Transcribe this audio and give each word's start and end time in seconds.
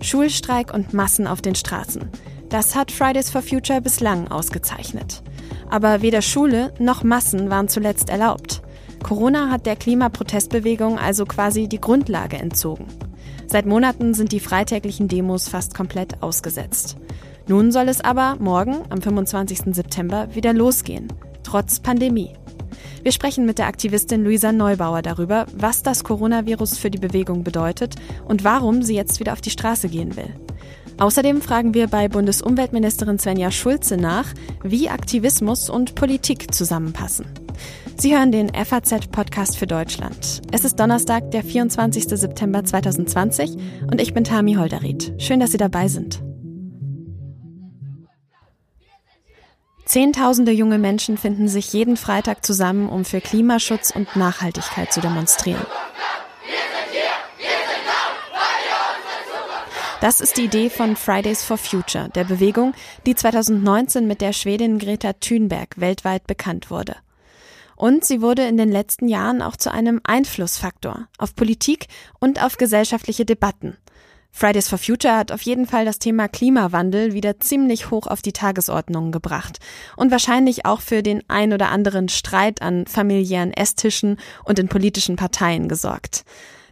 Schulstreik 0.00 0.74
und 0.74 0.92
Massen 0.92 1.26
auf 1.26 1.40
den 1.40 1.54
Straßen. 1.54 2.10
Das 2.50 2.76
hat 2.76 2.92
Fridays 2.92 3.30
for 3.30 3.40
Future 3.40 3.80
bislang 3.80 4.28
ausgezeichnet. 4.28 5.22
Aber 5.70 6.02
weder 6.02 6.20
Schule 6.20 6.74
noch 6.78 7.02
Massen 7.02 7.48
waren 7.48 7.68
zuletzt 7.68 8.10
erlaubt. 8.10 8.60
Corona 9.02 9.50
hat 9.50 9.64
der 9.64 9.74
Klimaprotestbewegung 9.74 10.98
also 10.98 11.24
quasi 11.24 11.66
die 11.66 11.80
Grundlage 11.80 12.36
entzogen. 12.36 12.86
Seit 13.46 13.66
Monaten 13.66 14.14
sind 14.14 14.32
die 14.32 14.40
freitäglichen 14.40 15.08
Demos 15.08 15.48
fast 15.48 15.74
komplett 15.74 16.22
ausgesetzt. 16.22 16.96
Nun 17.48 17.72
soll 17.72 17.88
es 17.88 18.00
aber 18.00 18.36
morgen, 18.38 18.82
am 18.90 19.02
25. 19.02 19.74
September, 19.74 20.34
wieder 20.34 20.52
losgehen, 20.52 21.08
trotz 21.42 21.80
Pandemie. 21.80 22.34
Wir 23.02 23.10
sprechen 23.10 23.46
mit 23.46 23.58
der 23.58 23.66
Aktivistin 23.66 24.22
Luisa 24.22 24.52
Neubauer 24.52 25.02
darüber, 25.02 25.46
was 25.56 25.82
das 25.82 26.04
Coronavirus 26.04 26.78
für 26.78 26.90
die 26.90 26.98
Bewegung 26.98 27.42
bedeutet 27.42 27.96
und 28.26 28.44
warum 28.44 28.82
sie 28.82 28.94
jetzt 28.94 29.18
wieder 29.18 29.32
auf 29.32 29.40
die 29.40 29.50
Straße 29.50 29.88
gehen 29.88 30.16
will. 30.16 30.32
Außerdem 30.98 31.40
fragen 31.42 31.74
wir 31.74 31.88
bei 31.88 32.08
Bundesumweltministerin 32.08 33.18
Svenja 33.18 33.50
Schulze 33.50 33.96
nach, 33.96 34.26
wie 34.62 34.88
Aktivismus 34.88 35.68
und 35.68 35.96
Politik 35.96 36.54
zusammenpassen. 36.54 37.26
Sie 37.96 38.16
hören 38.16 38.30
den 38.30 38.50
FAZ-Podcast 38.54 39.56
für 39.56 39.66
Deutschland. 39.66 40.42
Es 40.52 40.64
ist 40.64 40.78
Donnerstag, 40.78 41.30
der 41.32 41.42
24. 41.42 42.04
September 42.04 42.64
2020 42.64 43.56
und 43.90 44.00
ich 44.00 44.14
bin 44.14 44.22
Tami 44.22 44.54
Holderried. 44.54 45.12
Schön, 45.18 45.40
dass 45.40 45.50
Sie 45.50 45.58
dabei 45.58 45.88
sind. 45.88 46.22
Zehntausende 49.84 50.52
junge 50.52 50.78
Menschen 50.78 51.18
finden 51.18 51.48
sich 51.48 51.72
jeden 51.72 51.96
Freitag 51.96 52.44
zusammen, 52.46 52.88
um 52.88 53.04
für 53.04 53.20
Klimaschutz 53.20 53.90
und 53.90 54.14
Nachhaltigkeit 54.16 54.92
zu 54.92 55.00
demonstrieren. 55.00 55.66
Das 60.00 60.20
ist 60.20 60.36
die 60.36 60.46
Idee 60.46 60.68
von 60.68 60.96
Fridays 60.96 61.44
for 61.44 61.56
Future, 61.56 62.08
der 62.08 62.24
Bewegung, 62.24 62.74
die 63.06 63.14
2019 63.14 64.08
mit 64.08 64.20
der 64.20 64.32
Schwedin 64.32 64.80
Greta 64.80 65.12
Thunberg 65.12 65.78
weltweit 65.78 66.26
bekannt 66.26 66.70
wurde. 66.70 66.96
Und 67.76 68.04
sie 68.04 68.20
wurde 68.20 68.42
in 68.42 68.56
den 68.56 68.70
letzten 68.70 69.06
Jahren 69.06 69.42
auch 69.42 69.56
zu 69.56 69.72
einem 69.72 70.00
Einflussfaktor 70.02 71.06
auf 71.18 71.36
Politik 71.36 71.86
und 72.18 72.42
auf 72.42 72.56
gesellschaftliche 72.56 73.24
Debatten. 73.24 73.76
Fridays 74.34 74.68
for 74.68 74.78
Future 74.78 75.14
hat 75.14 75.30
auf 75.30 75.42
jeden 75.42 75.66
Fall 75.66 75.84
das 75.84 75.98
Thema 75.98 76.26
Klimawandel 76.26 77.12
wieder 77.12 77.38
ziemlich 77.38 77.90
hoch 77.90 78.06
auf 78.06 78.22
die 78.22 78.32
Tagesordnung 78.32 79.12
gebracht 79.12 79.58
und 79.96 80.10
wahrscheinlich 80.10 80.64
auch 80.64 80.80
für 80.80 81.02
den 81.02 81.22
ein 81.28 81.52
oder 81.52 81.68
anderen 81.68 82.08
Streit 82.08 82.62
an 82.62 82.86
familiären 82.86 83.52
Esstischen 83.52 84.16
und 84.44 84.58
in 84.58 84.68
politischen 84.68 85.16
Parteien 85.16 85.68
gesorgt. 85.68 86.24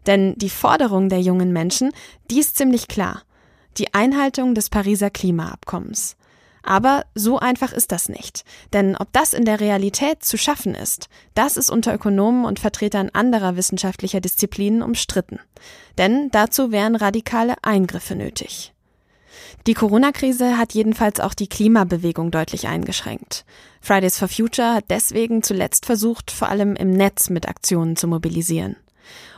Denn 0.06 0.34
die 0.36 0.50
Forderung 0.50 1.10
der 1.10 1.20
jungen 1.20 1.52
Menschen, 1.52 1.92
die 2.30 2.40
ist 2.40 2.56
ziemlich 2.56 2.88
klar. 2.88 3.22
Die 3.76 3.92
Einhaltung 3.94 4.54
des 4.54 4.70
Pariser 4.70 5.10
Klimaabkommens. 5.10 6.16
Aber 6.62 7.04
so 7.14 7.38
einfach 7.38 7.72
ist 7.72 7.92
das 7.92 8.08
nicht. 8.08 8.44
Denn 8.72 8.96
ob 8.96 9.12
das 9.12 9.32
in 9.32 9.44
der 9.44 9.60
Realität 9.60 10.24
zu 10.24 10.36
schaffen 10.36 10.74
ist, 10.74 11.08
das 11.34 11.56
ist 11.56 11.70
unter 11.70 11.94
Ökonomen 11.94 12.44
und 12.44 12.60
Vertretern 12.60 13.10
anderer 13.12 13.56
wissenschaftlicher 13.56 14.20
Disziplinen 14.20 14.82
umstritten. 14.82 15.40
Denn 15.98 16.30
dazu 16.30 16.72
wären 16.72 16.96
radikale 16.96 17.54
Eingriffe 17.62 18.14
nötig. 18.14 18.72
Die 19.66 19.74
Corona-Krise 19.74 20.56
hat 20.56 20.72
jedenfalls 20.72 21.20
auch 21.20 21.34
die 21.34 21.48
Klimabewegung 21.48 22.30
deutlich 22.30 22.68
eingeschränkt. 22.68 23.44
Fridays 23.80 24.18
for 24.18 24.28
Future 24.28 24.74
hat 24.74 24.84
deswegen 24.90 25.42
zuletzt 25.42 25.86
versucht, 25.86 26.30
vor 26.30 26.48
allem 26.48 26.76
im 26.76 26.90
Netz 26.90 27.30
mit 27.30 27.48
Aktionen 27.48 27.96
zu 27.96 28.06
mobilisieren. 28.08 28.76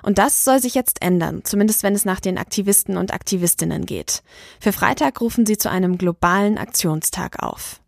Und 0.03 0.19
das 0.19 0.45
soll 0.45 0.61
sich 0.61 0.75
jetzt 0.75 1.03
ändern, 1.03 1.43
zumindest 1.45 1.83
wenn 1.83 1.95
es 1.95 2.05
nach 2.05 2.21
den 2.21 2.39
Aktivisten 2.39 2.97
und 2.97 3.13
Aktivistinnen 3.13 3.87
geht. 3.87 4.23
Für 4.61 4.73
Freitag 4.73 5.21
rufen 5.21 5.47
sie 5.47 5.59
zu 5.59 5.71
einem 5.71 5.99
globalen 5.99 6.59
Aktionstag 6.59 7.43
auf. 7.43 7.81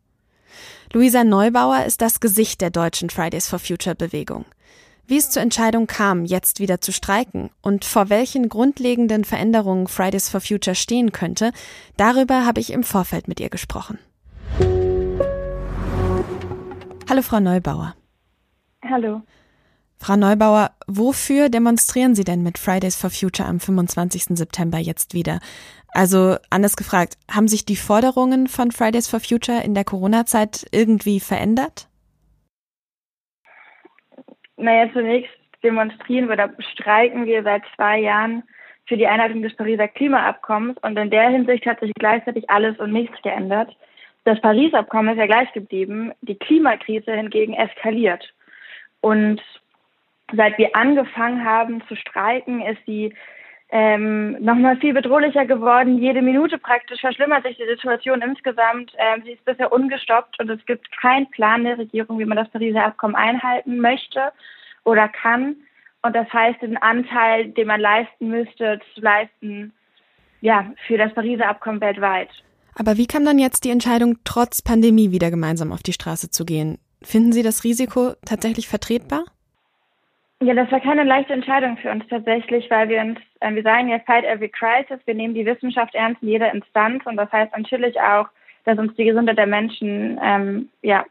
Luisa 0.93 1.25
Neubauer 1.25 1.85
ist 1.85 2.01
das 2.01 2.21
Gesicht 2.21 2.61
der 2.61 2.71
deutschen 2.71 3.11
Fridays 3.11 3.49
for 3.49 3.59
Future 3.59 3.97
Bewegung. 3.97 4.45
Wie 5.07 5.19
es 5.19 5.29
zur 5.29 5.43
Entscheidung 5.43 5.87
kam, 5.87 6.25
jetzt 6.25 6.61
wieder 6.61 6.81
zu 6.81 6.91
streiken 6.91 7.51
und 7.61 7.85
vor 7.85 8.09
welchen 8.09 8.49
grundlegenden 8.49 9.25
Veränderungen 9.25 9.87
Fridays 9.87 10.31
for 10.31 10.41
Future 10.41 10.75
stehen 10.75 11.13
könnte, 11.13 11.53
darüber 11.99 12.47
habe 12.47 12.61
ich 12.61 12.73
im 12.73 12.85
Vorfeld 12.85 13.29
mit 13.29 13.39
ihr 13.39 13.51
gesprochen. 13.51 13.99
Hallo, 17.11 17.21
Frau 17.21 17.41
Neubauer. 17.41 17.95
Hallo. 18.83 19.21
Frau 20.05 20.17
Neubauer, 20.17 20.73
wofür 20.87 21.49
demonstrieren 21.49 22.15
Sie 22.15 22.25
denn 22.25 22.43
mit 22.43 22.59
Fridays 22.59 22.95
for 22.95 23.09
Future 23.09 23.49
am 23.49 23.59
25. 23.59 24.37
September 24.37 24.77
jetzt 24.77 25.15
wieder? 25.15 25.39
Also 25.95 26.37
anders 26.51 26.77
gefragt, 26.77 27.15
haben 27.35 27.49
sich 27.49 27.65
die 27.65 27.77
Forderungen 27.77 28.47
von 28.47 28.71
Fridays 28.71 29.09
for 29.09 29.19
Future 29.21 29.65
in 29.65 29.73
der 29.73 29.85
Corona-Zeit 29.85 30.67
irgendwie 30.73 31.21
verändert? 31.21 31.89
Naja, 34.59 34.93
zunächst 34.93 35.33
demonstrieren 35.63 36.31
oder 36.31 36.53
streiken 36.75 37.25
wir 37.25 37.43
seit 37.43 37.63
zwei 37.75 38.01
Jahren 38.01 38.43
für 38.85 38.99
die 38.99 39.07
Einhaltung 39.07 39.41
des 39.41 39.57
Pariser 39.57 39.89
Klimaabkommens 39.89 40.77
und 40.83 40.99
in 40.99 41.09
der 41.09 41.31
Hinsicht 41.31 41.65
hat 41.65 41.81
sich 41.81 41.93
gleichzeitig 41.95 42.51
alles 42.51 42.79
und 42.79 42.93
nichts 42.93 43.17
geändert. 43.23 43.75
Das 44.25 44.39
Pariser 44.43 44.81
Abkommen 44.81 45.15
ist 45.15 45.19
ja 45.19 45.27
gleich 45.27 45.51
geblieben, 45.55 46.13
die 46.21 46.35
Klimakrise 46.35 47.11
hingegen 47.13 47.55
eskaliert. 47.55 48.35
Und 49.01 49.41
seit 50.33 50.59
wir 50.59 50.75
angefangen 50.75 51.45
haben 51.45 51.83
zu 51.89 51.97
streiken, 51.97 52.63
ist 52.63 52.81
sie 52.87 53.15
ähm, 53.71 54.37
nochmal 54.41 54.77
viel 54.77 54.95
bedrohlicher 54.95 55.47
geworden. 55.47 55.99
Jede 55.99 56.23
Minute 56.23 56.59
praktisch 56.59 57.01
verschlimmert 57.01 57.45
sich 57.45 57.57
die 57.57 57.67
Situation 57.67 58.23
insgesamt. 58.23 58.93
Ähm, 58.99 59.23
sie 59.25 59.33
ist 59.33 59.45
bisher 59.45 59.73
ungestoppt 59.73 60.39
und 60.41 60.51
es 60.51 60.65
gibt 60.67 60.91
keinen 61.01 61.29
Plan 61.31 61.65
der 61.65 61.79
Regierung, 61.79 62.19
wie 62.19 62.25
man 62.25 62.37
das 62.37 62.49
Pariser 62.51 62.85
Abkommen 62.85 63.17
einhalten 63.17 63.79
möchte 63.79 64.33
oder 64.85 65.09
kann. 65.09 65.57
Und 66.03 66.15
das 66.15 66.31
heißt, 66.33 66.61
den 66.63 66.77
Anteil, 66.77 67.49
den 67.49 67.67
man 67.67 67.81
leisten 67.81 68.29
müsste, 68.29 68.81
zu 68.95 69.01
leisten, 69.01 69.73
ja, 70.41 70.71
für 70.87 70.99
das 70.99 71.15
Pariser 71.15 71.49
Abkommen 71.49 71.81
weltweit. 71.81 72.29
Aber 72.77 72.97
wie 72.97 73.07
kam 73.07 73.25
dann 73.25 73.39
jetzt 73.39 73.65
die 73.65 73.71
Entscheidung, 73.71 74.19
trotz 74.25 74.61
Pandemie 74.61 75.11
wieder 75.11 75.31
gemeinsam 75.31 75.73
auf 75.73 75.83
die 75.83 75.93
Straße 75.93 76.31
zu 76.31 76.45
gehen? 76.45 76.79
Finden 77.03 77.33
Sie 77.33 77.43
das 77.43 77.65
Risiko 77.65 78.13
tatsächlich 78.25 78.69
vertretbar? 78.69 79.25
Ja, 80.43 80.53
das 80.55 80.71
war 80.71 80.81
keine 80.81 81.05
leichte 81.05 81.33
Entscheidung 81.33 81.77
für 81.77 81.91
uns 81.91 82.07
tatsächlich, 82.09 82.71
weil 82.71 82.89
wir 82.89 83.01
uns, 83.01 83.19
äh, 83.41 83.55
wir 83.55 83.63
sagen 83.63 83.89
ja 83.89 83.99
Fight 84.01 84.25
Every 84.25 84.49
Crisis, 84.49 85.01
wir 85.07 85.15
nehmen 85.15 85.35
die 85.35 85.47
Wissenschaft 85.47 85.95
ernst 85.95 86.23
in 86.23 86.29
jeder 86.29 86.53
Instanz 86.53 87.07
und 87.07 87.17
das 87.17 87.31
heißt 87.33 87.57
natürlich 87.57 87.99
auch, 88.01 88.29
dass 88.65 88.79
uns 88.79 88.95
die 88.97 89.05
Gesundheit 89.05 89.39
der 89.39 89.47
Menschen 89.47 90.19
ähm, 90.23 90.69
ja 90.83 91.05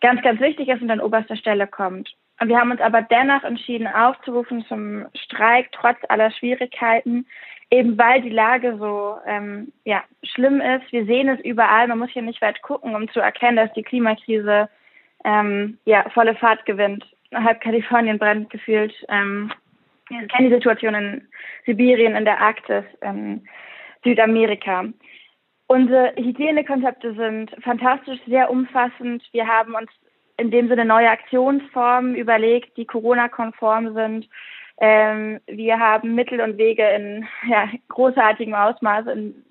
ganz, 0.00 0.22
ganz 0.22 0.40
wichtig 0.40 0.68
ist 0.68 0.82
und 0.82 0.90
an 0.90 1.00
oberster 1.00 1.36
Stelle 1.36 1.66
kommt. 1.66 2.14
Und 2.40 2.48
wir 2.48 2.58
haben 2.58 2.70
uns 2.70 2.80
aber 2.80 3.02
dennoch 3.02 3.44
entschieden, 3.44 3.86
aufzurufen 3.86 4.64
zum 4.66 5.06
Streik, 5.14 5.70
trotz 5.72 5.98
aller 6.08 6.30
Schwierigkeiten, 6.30 7.26
eben 7.70 7.98
weil 7.98 8.22
die 8.22 8.30
Lage 8.30 8.76
so 8.78 9.16
ähm, 9.26 9.72
ja, 9.84 10.02
schlimm 10.22 10.60
ist. 10.60 10.90
Wir 10.90 11.04
sehen 11.04 11.28
es 11.28 11.40
überall, 11.40 11.86
man 11.88 11.98
muss 11.98 12.10
hier 12.10 12.22
nicht 12.22 12.40
weit 12.40 12.62
gucken, 12.62 12.94
um 12.94 13.10
zu 13.10 13.20
erkennen, 13.20 13.56
dass 13.56 13.72
die 13.74 13.82
Klimakrise 13.82 14.70
ähm, 15.24 15.78
ja, 15.84 16.08
volle 16.10 16.34
Fahrt 16.34 16.64
gewinnt 16.64 17.04
halb 17.32 17.60
Kalifornien 17.60 18.18
brennt 18.18 18.50
gefühlt. 18.50 18.94
Ähm, 19.08 19.52
wir 20.08 20.26
kennen 20.26 20.50
die 20.50 20.54
Situation 20.56 20.94
in 20.94 21.28
Sibirien, 21.66 22.16
in 22.16 22.24
der 22.24 22.40
Arktis, 22.40 22.84
in 23.00 23.46
Südamerika. 24.02 24.86
Unsere 25.68 26.12
Hygienekonzepte 26.16 27.14
sind 27.14 27.50
fantastisch, 27.62 28.18
sehr 28.26 28.50
umfassend. 28.50 29.22
Wir 29.32 29.46
haben 29.46 29.74
uns 29.74 29.90
in 30.36 30.50
dem 30.50 30.68
Sinne 30.68 30.84
neue 30.84 31.10
Aktionsformen 31.10 32.16
überlegt, 32.16 32.76
die 32.76 32.86
Corona-konform 32.86 33.94
sind. 33.94 34.28
Ähm, 34.80 35.40
wir 35.46 35.78
haben 35.78 36.14
Mittel 36.14 36.40
und 36.40 36.56
Wege 36.58 36.88
in 36.88 37.28
ja, 37.46 37.68
großartigem 37.88 38.54
Ausmaß 38.54 39.06
in 39.08 39.44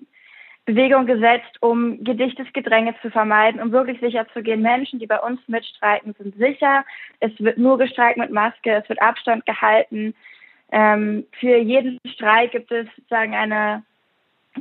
Bewegung 0.70 1.06
gesetzt, 1.06 1.56
um 1.60 2.02
gedichtes 2.04 2.46
Gedränge 2.52 2.94
zu 3.02 3.10
vermeiden, 3.10 3.60
um 3.60 3.72
wirklich 3.72 3.98
sicher 4.00 4.26
zu 4.32 4.42
gehen, 4.42 4.62
Menschen, 4.62 5.00
die 5.00 5.06
bei 5.06 5.18
uns 5.18 5.40
mitstreiken, 5.48 6.14
sind 6.16 6.36
sicher. 6.36 6.84
Es 7.18 7.32
wird 7.40 7.58
nur 7.58 7.76
gestreikt 7.76 8.18
mit 8.18 8.30
Maske, 8.30 8.76
es 8.76 8.88
wird 8.88 9.02
Abstand 9.02 9.44
gehalten. 9.46 10.14
Ähm, 10.70 11.26
für 11.40 11.56
jeden 11.56 11.98
Streik 12.06 12.52
gibt 12.52 12.70
es 12.70 12.86
sozusagen 12.96 13.34
eine, 13.34 13.82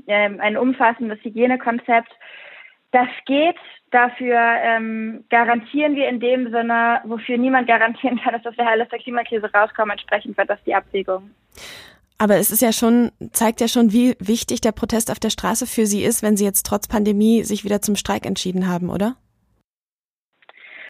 ähm, 0.07 0.39
ein 0.41 0.57
umfassendes 0.57 1.19
Hygienekonzept. 1.23 2.11
Das 2.91 3.09
geht. 3.25 3.57
Dafür 3.91 4.39
ähm, 4.63 5.25
garantieren 5.29 5.95
wir 5.95 6.09
in 6.09 6.19
dem 6.19 6.51
Sinne, 6.51 7.01
wofür 7.06 7.38
niemand 7.38 7.67
garantieren 7.67 8.19
kann, 8.19 8.39
dass 8.41 8.57
wir 8.57 8.65
heil 8.65 8.81
aus 8.81 8.89
der 8.89 9.00
Klimakrise 9.00 9.51
rauskommen. 9.51 9.91
Entsprechend 9.91 10.38
wird 10.38 10.50
das 10.50 10.63
die 10.63 10.73
Abwägung. 10.73 11.29
Aber 12.21 12.36
es 12.36 12.51
ist 12.51 12.62
ja 12.62 12.74
schon, 12.74 13.12
zeigt 13.31 13.62
ja 13.62 13.69
schon, 13.69 13.94
wie 13.94 14.16
wichtig 14.19 14.60
der 14.60 14.74
Protest 14.74 15.10
auf 15.10 15.19
der 15.19 15.30
Straße 15.30 15.66
für 15.66 15.86
Sie 15.86 16.04
ist, 16.04 16.21
wenn 16.21 16.36
Sie 16.36 16.44
jetzt 16.44 16.66
trotz 16.66 16.88
Pandemie 16.88 17.44
sich 17.44 17.63
wieder 17.63 17.81
zum 17.81 17.95
Streik 17.95 18.25
entschieden 18.25 18.68
haben, 18.68 18.89
oder? 18.89 19.16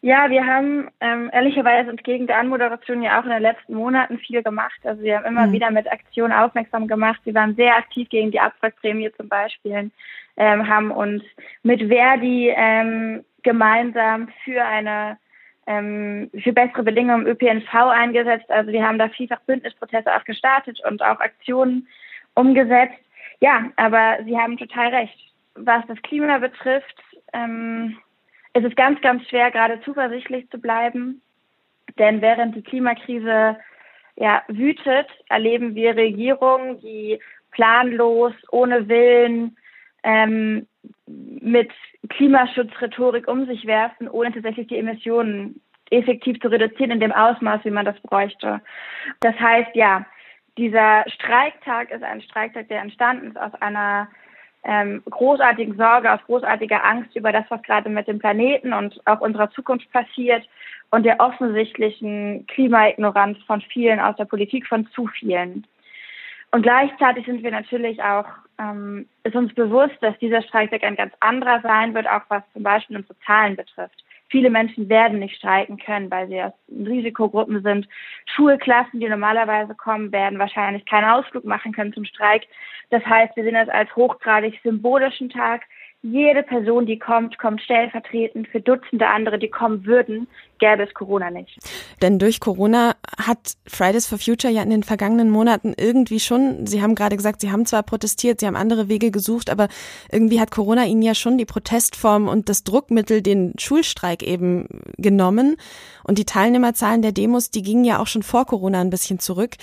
Ja, 0.02 0.28
wir 0.28 0.44
haben 0.44 0.88
ähm, 1.00 1.30
ehrlicherweise 1.32 1.90
entgegen 1.90 2.26
der 2.26 2.38
Anmoderation 2.38 3.02
ja 3.02 3.20
auch 3.20 3.24
in 3.24 3.30
den 3.30 3.42
letzten 3.42 3.74
Monaten 3.74 4.18
viel 4.18 4.42
gemacht. 4.42 4.80
Also 4.82 5.02
wir 5.02 5.18
haben 5.18 5.26
immer 5.26 5.46
mhm. 5.46 5.52
wieder 5.52 5.70
mit 5.70 5.92
Aktionen 5.92 6.32
aufmerksam 6.32 6.88
gemacht. 6.88 7.20
Wir 7.24 7.34
waren 7.34 7.54
sehr 7.54 7.76
aktiv 7.76 8.08
gegen 8.08 8.32
die 8.32 8.40
Abwrackprämie 8.40 9.12
zum 9.16 9.28
Beispiel, 9.28 9.90
ähm, 10.36 10.68
haben 10.68 10.90
uns 10.90 11.22
mit 11.62 11.86
Verdi 11.86 12.52
ähm, 12.56 13.24
gemeinsam 13.42 14.28
für 14.44 14.64
eine 14.64 15.18
ähm, 15.70 16.30
für 16.42 16.52
bessere 16.52 16.82
Bedingungen 16.82 17.26
im 17.26 17.32
ÖPNV 17.32 17.72
eingesetzt. 17.74 18.50
Also 18.50 18.72
wir 18.72 18.84
haben 18.84 18.98
da 18.98 19.08
vielfach 19.08 19.40
Bündnisprozesse 19.42 20.12
auch 20.14 20.24
gestartet 20.24 20.80
und 20.84 21.00
auch 21.00 21.20
Aktionen 21.20 21.86
umgesetzt. 22.34 22.98
Ja, 23.38 23.70
aber 23.76 24.18
Sie 24.24 24.36
haben 24.36 24.58
total 24.58 24.88
recht. 24.88 25.16
Was 25.54 25.86
das 25.86 26.00
Klima 26.02 26.38
betrifft, 26.38 26.96
ähm, 27.32 27.96
es 28.52 28.64
ist 28.64 28.76
ganz, 28.76 29.00
ganz 29.00 29.28
schwer, 29.28 29.52
gerade 29.52 29.80
zuversichtlich 29.82 30.50
zu 30.50 30.58
bleiben. 30.58 31.22
Denn 31.98 32.20
während 32.20 32.56
die 32.56 32.62
Klimakrise 32.62 33.56
ja, 34.16 34.42
wütet, 34.48 35.06
erleben 35.28 35.74
wir 35.76 35.96
Regierungen, 35.96 36.80
die 36.80 37.20
planlos, 37.52 38.32
ohne 38.50 38.88
Willen, 38.88 39.56
ähm, 40.02 40.66
mit 41.06 41.70
Klimaschutzrhetorik 42.08 43.28
um 43.28 43.46
sich 43.46 43.66
werfen, 43.66 44.08
ohne 44.08 44.32
tatsächlich 44.32 44.68
die 44.68 44.78
Emissionen 44.78 45.60
effektiv 45.90 46.40
zu 46.40 46.48
reduzieren 46.48 46.92
in 46.92 47.00
dem 47.00 47.12
Ausmaß, 47.12 47.64
wie 47.64 47.70
man 47.70 47.84
das 47.84 48.00
bräuchte. 48.00 48.60
Das 49.20 49.38
heißt, 49.38 49.74
ja, 49.74 50.06
dieser 50.56 51.04
Streiktag 51.08 51.90
ist 51.90 52.02
ein 52.02 52.22
Streiktag, 52.22 52.68
der 52.68 52.80
entstanden 52.80 53.28
ist 53.28 53.38
aus 53.38 53.54
einer 53.60 54.08
ähm, 54.62 55.02
großartigen 55.08 55.76
Sorge, 55.76 56.12
aus 56.12 56.20
großartiger 56.26 56.84
Angst 56.84 57.16
über 57.16 57.32
das, 57.32 57.44
was 57.48 57.62
gerade 57.62 57.88
mit 57.88 58.06
dem 58.06 58.18
Planeten 58.18 58.72
und 58.72 59.00
auch 59.06 59.20
unserer 59.20 59.50
Zukunft 59.50 59.90
passiert 59.90 60.46
und 60.90 61.04
der 61.04 61.20
offensichtlichen 61.20 62.46
Klimaignoranz 62.46 63.38
von 63.46 63.60
vielen 63.60 64.00
aus 64.00 64.16
der 64.16 64.26
Politik, 64.26 64.66
von 64.66 64.86
zu 64.88 65.06
vielen. 65.06 65.66
Und 66.52 66.62
gleichzeitig 66.62 67.26
sind 67.26 67.42
wir 67.42 67.50
natürlich 67.50 68.02
auch, 68.02 68.26
ähm, 68.58 69.08
ist 69.22 69.36
uns 69.36 69.54
bewusst, 69.54 69.96
dass 70.00 70.18
dieser 70.18 70.42
Streiktag 70.42 70.82
ein 70.82 70.96
ganz 70.96 71.14
anderer 71.20 71.60
sein 71.62 71.94
wird, 71.94 72.08
auch 72.08 72.22
was 72.28 72.42
zum 72.52 72.62
Beispiel 72.62 72.96
unsere 72.96 73.18
Zahlen 73.20 73.56
betrifft. 73.56 74.04
Viele 74.30 74.50
Menschen 74.50 74.88
werden 74.88 75.18
nicht 75.18 75.36
streiken 75.36 75.76
können, 75.76 76.10
weil 76.10 76.28
sie 76.28 76.40
aus 76.40 76.52
Risikogruppen 76.68 77.62
sind. 77.62 77.88
Schulklassen, 78.26 79.00
die 79.00 79.08
normalerweise 79.08 79.74
kommen, 79.74 80.12
werden 80.12 80.38
wahrscheinlich 80.38 80.86
keinen 80.86 81.10
Ausflug 81.10 81.44
machen 81.44 81.72
können 81.72 81.92
zum 81.92 82.04
Streik. 82.04 82.46
Das 82.90 83.04
heißt, 83.04 83.34
wir 83.36 83.42
sehen 83.42 83.54
das 83.54 83.68
als 83.68 83.94
hochgradig 83.96 84.58
symbolischen 84.62 85.30
Tag, 85.30 85.62
jede 86.02 86.42
Person, 86.42 86.86
die 86.86 86.98
kommt, 86.98 87.38
kommt 87.38 87.60
stellvertretend 87.60 88.48
für 88.48 88.60
Dutzende 88.60 89.06
andere, 89.06 89.38
die 89.38 89.50
kommen 89.50 89.84
würden, 89.84 90.28
gäbe 90.58 90.82
es 90.82 90.94
Corona 90.94 91.30
nicht. 91.30 91.58
Denn 92.00 92.18
durch 92.18 92.40
Corona 92.40 92.94
hat 93.18 93.54
Fridays 93.66 94.06
for 94.06 94.16
Future 94.18 94.52
ja 94.52 94.62
in 94.62 94.70
den 94.70 94.82
vergangenen 94.82 95.28
Monaten 95.28 95.74
irgendwie 95.76 96.18
schon, 96.18 96.66
Sie 96.66 96.80
haben 96.80 96.94
gerade 96.94 97.16
gesagt, 97.16 97.42
Sie 97.42 97.52
haben 97.52 97.66
zwar 97.66 97.82
protestiert, 97.82 98.40
Sie 98.40 98.46
haben 98.46 98.56
andere 98.56 98.88
Wege 98.88 99.10
gesucht, 99.10 99.50
aber 99.50 99.68
irgendwie 100.10 100.40
hat 100.40 100.50
Corona 100.50 100.86
Ihnen 100.86 101.02
ja 101.02 101.14
schon 101.14 101.36
die 101.36 101.44
Protestform 101.44 102.28
und 102.28 102.48
das 102.48 102.64
Druckmittel, 102.64 103.20
den 103.20 103.52
Schulstreik 103.58 104.22
eben 104.22 104.68
genommen. 104.96 105.56
Und 106.04 106.16
die 106.16 106.24
Teilnehmerzahlen 106.24 107.02
der 107.02 107.12
Demos, 107.12 107.50
die 107.50 107.62
gingen 107.62 107.84
ja 107.84 107.98
auch 107.98 108.06
schon 108.06 108.22
vor 108.22 108.46
Corona 108.46 108.80
ein 108.80 108.90
bisschen 108.90 109.18
zurück. 109.18 109.56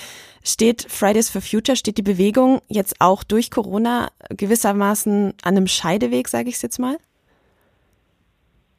Steht 0.47 0.85
Fridays 0.87 1.29
for 1.29 1.41
Future, 1.41 1.75
steht 1.75 1.97
die 1.97 2.03
Bewegung 2.03 2.61
jetzt 2.69 2.95
auch 2.99 3.25
durch 3.25 3.51
Corona 3.51 4.11
gewissermaßen 4.29 5.33
an 5.43 5.57
einem 5.57 5.67
Scheideweg, 5.67 6.29
sage 6.29 6.47
ich 6.47 6.55
es 6.55 6.61
jetzt 6.61 6.79
mal? 6.79 6.95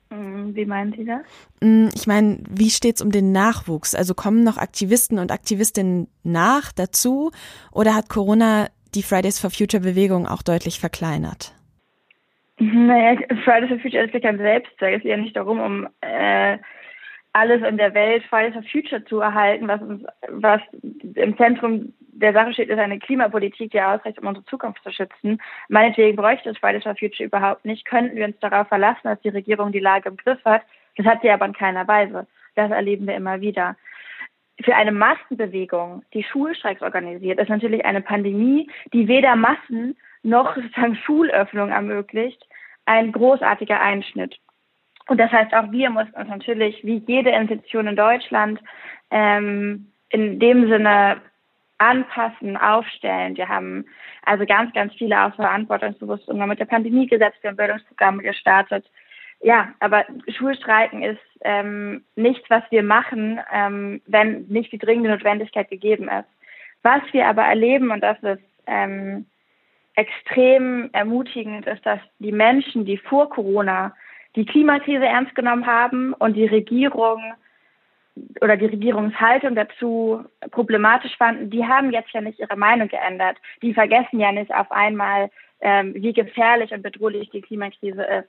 Mm, 0.09 0.55
wie 0.55 0.65
meinen 0.65 0.95
Sie 0.95 1.05
das? 1.05 1.21
Mm, 1.61 1.89
ich 1.95 2.07
meine, 2.07 2.39
wie 2.49 2.71
steht 2.71 2.97
es 2.97 3.03
um 3.03 3.11
den 3.11 3.33
Nachwuchs? 3.33 3.95
Also 3.95 4.15
kommen 4.15 4.45
noch 4.45 4.57
Aktivisten 4.57 5.19
und 5.19 5.31
Aktivistinnen 5.31 6.09
nach 6.23 6.73
dazu 6.73 7.33
oder 7.71 7.95
hat 7.95 8.09
Corona 8.09 8.69
die 8.95 9.03
Fridays 9.03 9.39
for 9.39 9.51
Future 9.51 9.83
Bewegung 9.83 10.27
auch 10.27 10.41
deutlich 10.41 10.81
verkleinert? 10.81 11.55
Naja, 12.59 13.21
Fridays 13.45 13.69
for 13.69 13.79
Future 13.81 14.05
ist 14.05 14.15
ja 14.15 14.21
kein 14.21 14.39
Selbstzweck. 14.39 14.97
Es 14.97 15.03
geht 15.03 15.11
ja 15.11 15.19
nicht 15.19 15.37
darum, 15.37 15.61
um 15.61 15.87
äh, 16.01 16.57
alles 17.39 17.63
in 17.63 17.77
der 17.77 17.95
Welt 17.95 18.25
Fridays 18.25 18.55
for 18.55 18.63
Future 18.63 19.05
zu 19.05 19.21
erhalten, 19.21 19.69
was 19.69 19.81
uns, 19.81 20.05
was 20.29 20.61
im 21.15 21.37
Zentrum 21.37 21.93
der 22.01 22.33
Sache 22.33 22.53
steht, 22.53 22.69
ist 22.69 22.79
eine 22.79 22.99
Klimapolitik, 22.99 23.71
die 23.71 23.81
ausreicht, 23.81 24.19
um 24.19 24.27
unsere 24.27 24.45
Zukunft 24.47 24.83
zu 24.83 24.91
schützen. 24.91 25.41
Meinetwegen 25.69 26.17
bräuchte 26.17 26.51
es 26.51 26.59
Fridays 26.59 26.83
for 26.83 26.97
Future 26.97 27.27
überhaupt 27.27 27.65
nicht. 27.65 27.85
Könnten 27.85 28.17
wir 28.17 28.27
uns 28.27 28.39
darauf 28.41 28.69
verlassen, 28.69 29.01
dass 29.05 29.21
die 29.21 29.29
Regierung 29.29 29.73
die 29.73 29.79
Lage 29.79 30.09
im 30.09 30.17
Griff 30.17 30.45
hat? 30.45 30.63
Das 30.97 31.07
hat 31.07 31.23
sie 31.23 31.31
aber 31.31 31.47
in 31.47 31.53
keiner 31.53 31.87
Weise. 31.87 32.27
Das 32.57 32.71
erleben 32.71 33.07
wir 33.07 33.15
immer 33.15 33.41
wieder. 33.41 33.77
Für 34.65 34.75
eine 34.75 34.91
Massenbewegung, 34.91 36.03
die 36.13 36.25
Schulstreiks 36.25 36.83
organisiert, 36.83 37.39
ist 37.39 37.49
natürlich 37.49 37.85
eine 37.85 38.01
Pandemie, 38.01 38.69
die 38.93 39.07
weder 39.07 39.37
Massen 39.37 39.97
noch 40.25 40.57
sozusagen 40.57 40.97
Schulöffnung 40.97 41.71
ermöglicht, 41.71 42.45
ein 42.85 43.13
großartiger 43.13 43.81
Einschnitt. 43.81 44.41
Und 45.09 45.19
das 45.19 45.33
heißt, 45.33 45.55
auch 45.55 45.73
wir 45.73 45.91
mussten 45.91 46.15
uns 46.15 46.29
natürlich, 46.29 46.85
wie 46.85 47.03
jede 47.07 47.31
Institution 47.31 47.89
in 47.89 47.97
Deutschland, 47.97 48.61
ähm, 49.11 49.91
in 50.11 50.39
dem 50.39 50.69
Sinne 50.69 51.21
anpassen, 51.79 52.57
aufstellen. 52.57 53.37
Wir 53.37 53.49
haben 53.49 53.87
also 54.25 54.45
ganz, 54.45 54.73
ganz 54.75 54.93
viele 54.95 55.25
auch 55.25 55.35
verantwortungsbewusst 55.35 56.29
Umgang 56.29 56.49
mit 56.49 56.61
der 56.61 56.67
Pandemie 56.67 57.07
gesetzt, 57.07 57.39
wir 57.41 57.51
haben 57.51 57.57
Bildungsprogramme 57.57 58.23
gestartet. 58.23 58.85
Ja, 59.41 59.73
aber 59.81 60.05
Schulstreiken 60.37 61.03
ist 61.03 61.21
ähm, 61.43 62.05
nichts, 62.17 62.51
was 62.51 62.65
wir 62.71 62.83
machen, 62.83 63.41
ähm, 63.53 64.03
wenn 64.07 64.47
nicht 64.49 64.73
die 64.73 64.79
dringende 64.79 65.11
Notwendigkeit 65.11 65.71
gegeben 65.71 66.09
ist. 66.09 66.29
Was 66.83 67.03
wir 67.13 67.27
aber 67.27 67.45
erleben, 67.45 67.93
und 67.93 68.03
das 68.03 68.19
ist 68.23 68.43
ähm, 68.67 69.27
extrem 69.95 70.91
ermutigend, 70.93 71.67
ist, 71.67 71.87
dass 71.87 72.01
die 72.19 72.33
Menschen, 72.33 72.85
die 72.85 72.99
vor 72.99 73.31
Corona 73.31 73.95
die 74.39 74.47
Klimakrise 74.47 75.05
ernst 75.05 75.35
genommen 75.35 75.67
haben 75.67 76.13
und 76.13 76.35
die 76.35 76.47
Regierung 76.47 77.21
oder 78.41 78.57
die 78.57 78.67
Regierungshaltung 78.67 79.57
dazu 79.57 80.25
problematisch 80.53 81.17
fanden, 81.17 81.51
die 81.51 81.67
haben 81.67 81.91
jetzt 81.91 82.13
ja 82.13 82.21
nicht 82.21 82.39
ihre 82.39 82.57
Meinung 82.57 82.87
geändert. 82.87 83.37
Die 83.63 83.75
vergessen 83.75 84.21
ja 84.21 84.31
nicht 84.31 84.55
auf 84.55 84.71
einmal, 84.71 85.31
ähm, 85.61 85.93
wie 85.97 86.13
gefährlich 86.13 86.71
und 86.71 86.83
bedrohlich 86.83 87.31
die 87.31 87.41
Klimakrise 87.41 88.05
ist. 88.05 88.29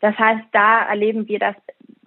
Das 0.00 0.18
heißt, 0.18 0.42
da 0.50 0.88
erleben 0.88 1.28
wir, 1.28 1.38
dass 1.38 1.54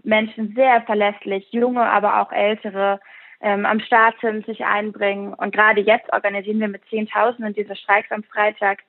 Menschen 0.03 0.53
sehr 0.53 0.81
verlässlich, 0.81 1.47
junge, 1.51 1.83
aber 1.83 2.21
auch 2.21 2.33
ältere, 2.33 2.99
ähm, 3.39 3.65
am 3.65 3.79
Start 3.79 4.15
sind, 4.19 4.45
sich 4.45 4.65
einbringen. 4.65 5.33
Und 5.33 5.55
gerade 5.55 5.79
jetzt 5.79 6.11
organisieren 6.11 6.59
wir 6.59 6.67
mit 6.67 6.85
Zehntausenden 6.89 7.53
diese 7.53 7.77
Streiks 7.77 8.11
am 8.11 8.23
Freitag. 8.23 8.79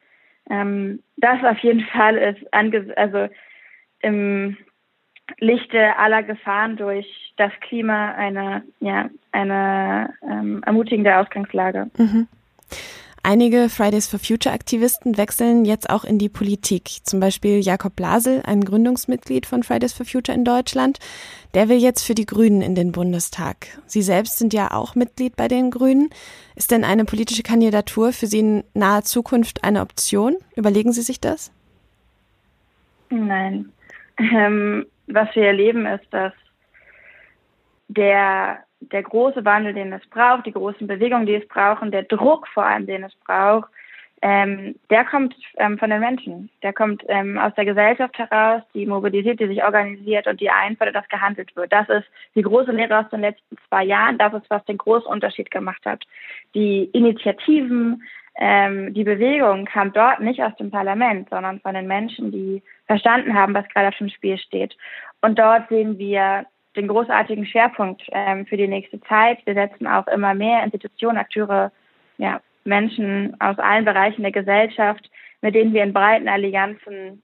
Ähm, 0.50 1.00
das 1.16 1.44
auf 1.44 1.58
jeden 1.58 1.84
Fall 1.86 2.16
ist, 2.16 2.52
also 2.96 3.28
im 4.00 4.56
Lichte 5.38 5.96
aller 5.96 6.22
Gefahren 6.22 6.76
durch 6.76 7.06
das 7.36 7.52
Klima 7.60 8.12
eine, 8.12 8.62
ja, 8.80 9.10
eine 9.32 10.14
ähm, 10.22 10.62
ermutigende 10.64 11.16
Ausgangslage. 11.16 11.90
Mhm. 11.96 12.26
Einige 13.22 13.68
Fridays 13.68 14.08
for 14.08 14.18
Future 14.18 14.54
Aktivisten 14.54 15.18
wechseln 15.18 15.64
jetzt 15.64 15.90
auch 15.90 16.04
in 16.04 16.18
die 16.18 16.28
Politik. 16.28 16.88
Zum 17.02 17.20
Beispiel 17.20 17.60
Jakob 17.60 17.94
Blasel, 17.94 18.42
ein 18.46 18.64
Gründungsmitglied 18.64 19.44
von 19.44 19.62
Fridays 19.62 19.92
for 19.92 20.06
Future 20.06 20.36
in 20.36 20.44
Deutschland. 20.44 20.98
Der 21.52 21.68
will 21.68 21.76
jetzt 21.76 22.04
für 22.04 22.14
die 22.14 22.26
Grünen 22.26 22.62
in 22.62 22.74
den 22.74 22.92
Bundestag. 22.92 23.78
Sie 23.86 24.02
selbst 24.02 24.38
sind 24.38 24.54
ja 24.54 24.70
auch 24.70 24.94
Mitglied 24.94 25.36
bei 25.36 25.48
den 25.48 25.70
Grünen. 25.70 26.10
Ist 26.54 26.70
denn 26.70 26.84
eine 26.84 27.04
politische 27.04 27.42
Kandidatur 27.42 28.12
für 28.12 28.26
Sie 28.26 28.38
in 28.38 28.64
naher 28.72 29.02
Zukunft 29.02 29.64
eine 29.64 29.82
Option? 29.82 30.36
Überlegen 30.56 30.92
Sie 30.92 31.02
sich 31.02 31.20
das? 31.20 31.52
Nein. 33.10 33.72
Ähm, 34.18 34.86
was 35.06 35.34
wir 35.34 35.46
erleben, 35.46 35.86
ist, 35.86 36.06
dass 36.10 36.32
der, 37.88 38.58
der 38.80 39.02
große 39.02 39.44
Wandel, 39.44 39.74
den 39.74 39.92
es 39.92 40.06
braucht, 40.08 40.46
die 40.46 40.52
großen 40.52 40.86
Bewegungen, 40.86 41.26
die 41.26 41.36
es 41.36 41.48
brauchen, 41.48 41.90
der 41.90 42.02
Druck 42.02 42.46
vor 42.48 42.64
allem, 42.64 42.86
den 42.86 43.04
es 43.04 43.14
braucht, 43.24 43.70
ähm, 44.20 44.74
der 44.90 45.04
kommt 45.04 45.34
ähm, 45.58 45.78
von 45.78 45.90
den 45.90 46.00
Menschen. 46.00 46.50
Der 46.62 46.72
kommt 46.72 47.04
ähm, 47.06 47.38
aus 47.38 47.54
der 47.54 47.64
Gesellschaft 47.64 48.18
heraus, 48.18 48.62
die 48.74 48.84
mobilisiert, 48.84 49.38
die 49.38 49.46
sich 49.46 49.62
organisiert 49.62 50.26
und 50.26 50.40
die 50.40 50.50
einfordert, 50.50 50.96
dass 50.96 51.08
gehandelt 51.08 51.54
wird. 51.54 51.72
Das 51.72 51.88
ist 51.88 52.06
die 52.34 52.42
große 52.42 52.72
Lehre 52.72 52.98
aus 52.98 53.08
den 53.10 53.20
letzten 53.20 53.56
zwei 53.68 53.84
Jahren. 53.84 54.18
Das 54.18 54.34
ist, 54.34 54.50
was 54.50 54.64
den 54.64 54.78
großen 54.78 55.06
Unterschied 55.06 55.50
gemacht 55.52 55.84
hat. 55.86 56.02
Die 56.54 56.84
Initiativen, 56.92 58.02
ähm, 58.38 58.94
die 58.94 59.04
Bewegung 59.04 59.64
kam 59.64 59.92
dort 59.92 60.20
nicht 60.20 60.42
aus 60.42 60.54
dem 60.56 60.70
Parlament, 60.70 61.28
sondern 61.28 61.60
von 61.60 61.74
den 61.74 61.88
Menschen, 61.88 62.30
die 62.30 62.62
verstanden 62.86 63.34
haben, 63.34 63.52
was 63.52 63.68
gerade 63.68 63.88
auf 63.88 63.98
dem 63.98 64.08
Spiel 64.08 64.38
steht. 64.38 64.76
Und 65.20 65.38
dort 65.38 65.68
sehen 65.68 65.98
wir 65.98 66.46
den 66.76 66.86
großartigen 66.86 67.46
Schwerpunkt 67.46 68.02
ähm, 68.12 68.46
für 68.46 68.56
die 68.56 68.68
nächste 68.68 69.00
Zeit. 69.02 69.44
Wir 69.44 69.54
setzen 69.54 69.88
auch 69.88 70.06
immer 70.06 70.34
mehr 70.34 70.62
Institutionen, 70.62 71.18
Akteure, 71.18 71.72
ja, 72.18 72.40
Menschen 72.64 73.36
aus 73.40 73.58
allen 73.58 73.84
Bereichen 73.84 74.22
der 74.22 74.32
Gesellschaft, 74.32 75.10
mit 75.40 75.56
denen 75.56 75.72
wir 75.72 75.82
in 75.82 75.92
breiten 75.92 76.28
Allianzen 76.28 77.22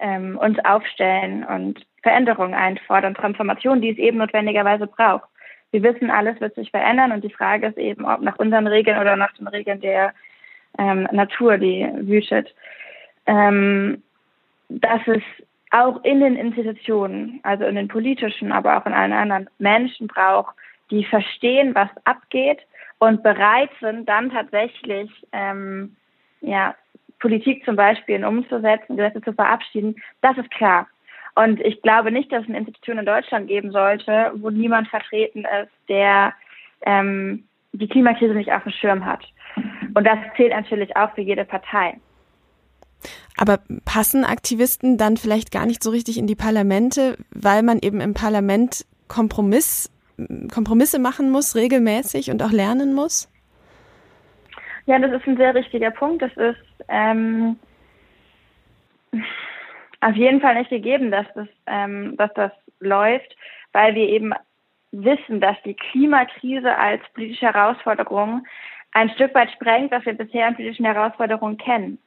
ähm, 0.00 0.38
uns 0.38 0.58
aufstellen 0.64 1.44
und 1.44 1.84
Veränderungen 2.02 2.54
einfordern, 2.54 3.14
Transformation, 3.14 3.80
die 3.80 3.90
es 3.90 3.98
eben 3.98 4.18
notwendigerweise 4.18 4.86
braucht. 4.86 5.28
Wir 5.72 5.82
wissen, 5.82 6.10
alles 6.10 6.40
wird 6.40 6.54
sich 6.54 6.70
verändern 6.70 7.12
und 7.12 7.24
die 7.24 7.32
Frage 7.32 7.66
ist 7.66 7.78
eben, 7.78 8.04
ob 8.04 8.20
nach 8.20 8.38
unseren 8.38 8.66
Regeln 8.66 9.00
oder 9.00 9.16
nach 9.16 9.32
den 9.32 9.48
Regeln 9.48 9.80
der 9.80 10.14
ähm, 10.78 11.08
Natur, 11.10 11.58
die 11.58 11.88
wütet. 12.00 12.54
Ähm, 13.26 14.02
dass 14.68 15.00
es 15.06 15.22
auch 15.70 16.04
in 16.04 16.20
den 16.20 16.36
Institutionen, 16.36 17.40
also 17.42 17.64
in 17.64 17.74
den 17.74 17.88
politischen, 17.88 18.52
aber 18.52 18.76
auch 18.76 18.86
in 18.86 18.92
allen 18.92 19.12
anderen 19.12 19.48
Menschen 19.58 20.06
braucht, 20.06 20.54
die 20.90 21.04
verstehen, 21.04 21.74
was 21.74 21.88
abgeht 22.04 22.58
und 22.98 23.22
bereit 23.22 23.70
sind, 23.80 24.08
dann 24.08 24.30
tatsächlich 24.30 25.10
ähm, 25.32 25.96
ja, 26.42 26.74
Politik 27.18 27.64
zum 27.64 27.76
Beispiel 27.76 28.24
umzusetzen, 28.24 28.96
Gesetze 28.96 29.22
zu 29.22 29.32
verabschieden, 29.32 29.96
das 30.20 30.36
ist 30.36 30.50
klar. 30.50 30.86
Und 31.34 31.60
ich 31.60 31.80
glaube 31.82 32.12
nicht, 32.12 32.30
dass 32.30 32.42
es 32.42 32.48
eine 32.48 32.58
Institution 32.58 32.98
in 32.98 33.06
Deutschland 33.06 33.48
geben 33.48 33.72
sollte, 33.72 34.32
wo 34.36 34.50
niemand 34.50 34.88
vertreten 34.88 35.44
ist, 35.62 35.72
der 35.88 36.34
ähm, 36.82 37.44
die 37.72 37.88
Klimakrise 37.88 38.34
nicht 38.34 38.52
auf 38.52 38.62
dem 38.64 38.72
Schirm 38.72 39.04
hat. 39.04 39.24
Und 39.94 40.04
das 40.06 40.18
zählt 40.36 40.52
natürlich 40.52 40.94
auch 40.96 41.14
für 41.14 41.22
jede 41.22 41.44
Partei. 41.44 41.98
Aber 43.36 43.58
passen 43.84 44.24
Aktivisten 44.24 44.98
dann 44.98 45.16
vielleicht 45.16 45.50
gar 45.50 45.66
nicht 45.66 45.82
so 45.82 45.90
richtig 45.90 46.18
in 46.18 46.26
die 46.26 46.34
Parlamente, 46.34 47.16
weil 47.30 47.62
man 47.62 47.78
eben 47.80 48.00
im 48.00 48.14
Parlament 48.14 48.84
Kompromiss, 49.08 49.90
Kompromisse 50.52 50.98
machen 50.98 51.30
muss, 51.30 51.56
regelmäßig 51.56 52.30
und 52.30 52.42
auch 52.42 52.52
lernen 52.52 52.94
muss? 52.94 53.28
Ja, 54.86 54.98
das 54.98 55.12
ist 55.12 55.26
ein 55.26 55.36
sehr 55.36 55.54
richtiger 55.54 55.90
Punkt. 55.90 56.22
Das 56.22 56.32
ist 56.36 56.84
ähm, 56.88 57.56
auf 60.02 60.16
jeden 60.16 60.40
Fall 60.40 60.56
nicht 60.56 60.70
gegeben, 60.70 61.10
dass 61.10 61.26
das, 61.34 61.48
ähm, 61.66 62.16
dass 62.16 62.32
das 62.34 62.52
läuft, 62.80 63.36
weil 63.72 63.94
wir 63.94 64.08
eben 64.08 64.32
wissen, 64.90 65.40
dass 65.40 65.56
die 65.64 65.74
Klimakrise 65.74 66.76
als 66.76 67.02
politische 67.14 67.46
Herausforderung 67.46 68.44
ein 68.92 69.10
Stück 69.10 69.34
weit 69.34 69.50
sprengt, 69.52 69.90
was 69.90 70.04
wir 70.04 70.12
bisher 70.12 70.46
an 70.46 70.56
politischen 70.56 70.84
Herausforderungen 70.84 71.56
kennen. 71.56 71.98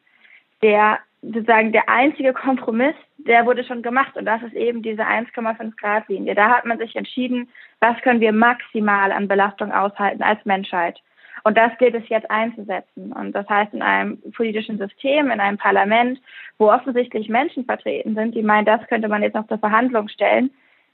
Der 0.62 1.00
sozusagen 1.22 1.72
der 1.72 1.90
einzige 1.90 2.34
Kompromiss, 2.34 2.96
der 3.18 3.46
wurde 3.46 3.64
schon 3.64 3.82
gemacht 3.82 4.16
und 4.16 4.26
das 4.26 4.44
ist 4.44 4.54
eben 4.54 4.84
diese 4.84 5.02
1,5 5.02 5.76
Grad 5.78 6.08
Linie. 6.08 6.36
Da 6.36 6.50
hat 6.50 6.66
man 6.66 6.78
sich 6.78 6.96
entschieden, 6.96 7.50
was 7.80 8.00
können 8.02 8.20
wir 8.20 8.32
maximal 8.32 9.12
an 9.12 9.28
Belastung 9.28 9.72
aushalten 9.72 10.22
als 10.22 10.44
Menschheit. 10.46 11.00
Und 11.46 11.56
das 11.56 11.78
gilt 11.78 11.94
es 11.94 12.10
jetzt 12.10 12.30
einzusetzen. 12.32 13.14
Und 13.14 13.34
das 13.34 13.48
heißt, 13.48 13.72
in 13.72 13.84
einem 13.84 14.20
politischen 14.32 14.80
System, 14.80 15.30
in 15.30 15.40
einem 15.40 15.60
Parlament, 15.60 16.20
wo 16.58 16.72
offensichtlich 16.72 17.30
Menschen 17.30 17.66
vertreten 17.66 18.16
sind, 18.16 18.34
die 18.34 18.42
meinen, 18.42 18.66
das 18.66 18.86
könnte 18.88 19.08
man 19.08 19.22
jetzt 19.22 19.36
noch 19.36 19.48
zur 19.48 19.60
Verhandlung 19.60 20.08
stellen, 20.08 20.48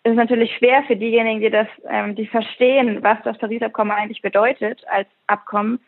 ist 0.04 0.12
es 0.12 0.18
natürlich 0.18 0.54
schwer 0.58 0.84
für 0.84 0.98
diejenigen, 0.98 1.40
die 1.40 1.50
das, 1.50 1.68
ähm, 1.88 2.16
die 2.16 2.28
verstehen, 2.28 3.02
was 3.02 3.18
das 3.24 3.38
Paris-Abkommen 3.38 3.94
eigentlich 3.94 4.22
bedeutet 4.22 4.84
als 4.90 5.08
Abkommen. 5.26 5.80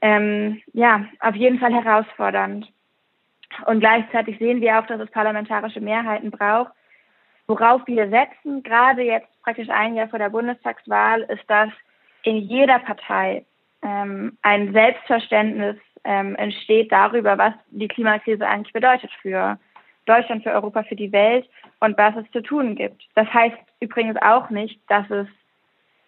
Ähm, 0.00 0.62
ja, 0.72 1.04
auf 1.18 1.34
jeden 1.34 1.58
Fall 1.58 1.74
herausfordernd. 1.74 2.70
Und 3.66 3.80
gleichzeitig 3.80 4.38
sehen 4.38 4.60
wir 4.60 4.78
auch, 4.78 4.86
dass 4.86 5.00
es 5.00 5.10
parlamentarische 5.10 5.80
Mehrheiten 5.80 6.30
braucht. 6.30 6.70
Worauf 7.48 7.82
wir 7.88 8.08
setzen, 8.10 8.62
gerade 8.62 9.02
jetzt 9.02 9.26
praktisch 9.42 9.70
ein 9.70 9.96
Jahr 9.96 10.08
vor 10.08 10.20
der 10.20 10.30
Bundestagswahl, 10.30 11.22
ist, 11.22 11.50
dass 11.50 11.70
in 12.24 12.38
jeder 12.38 12.78
Partei 12.80 13.44
ähm, 13.82 14.36
ein 14.42 14.72
Selbstverständnis 14.72 15.76
ähm, 16.04 16.34
entsteht 16.36 16.90
darüber, 16.90 17.38
was 17.38 17.54
die 17.70 17.88
Klimakrise 17.88 18.46
eigentlich 18.46 18.72
bedeutet 18.72 19.10
für 19.22 19.58
Deutschland, 20.06 20.42
für 20.42 20.52
Europa, 20.52 20.82
für 20.82 20.96
die 20.96 21.12
Welt 21.12 21.48
und 21.80 21.96
was 21.96 22.16
es 22.16 22.30
zu 22.32 22.42
tun 22.42 22.74
gibt. 22.74 23.02
Das 23.14 23.32
heißt 23.32 23.56
übrigens 23.80 24.16
auch 24.20 24.50
nicht, 24.50 24.80
dass 24.88 25.08
es 25.10 25.26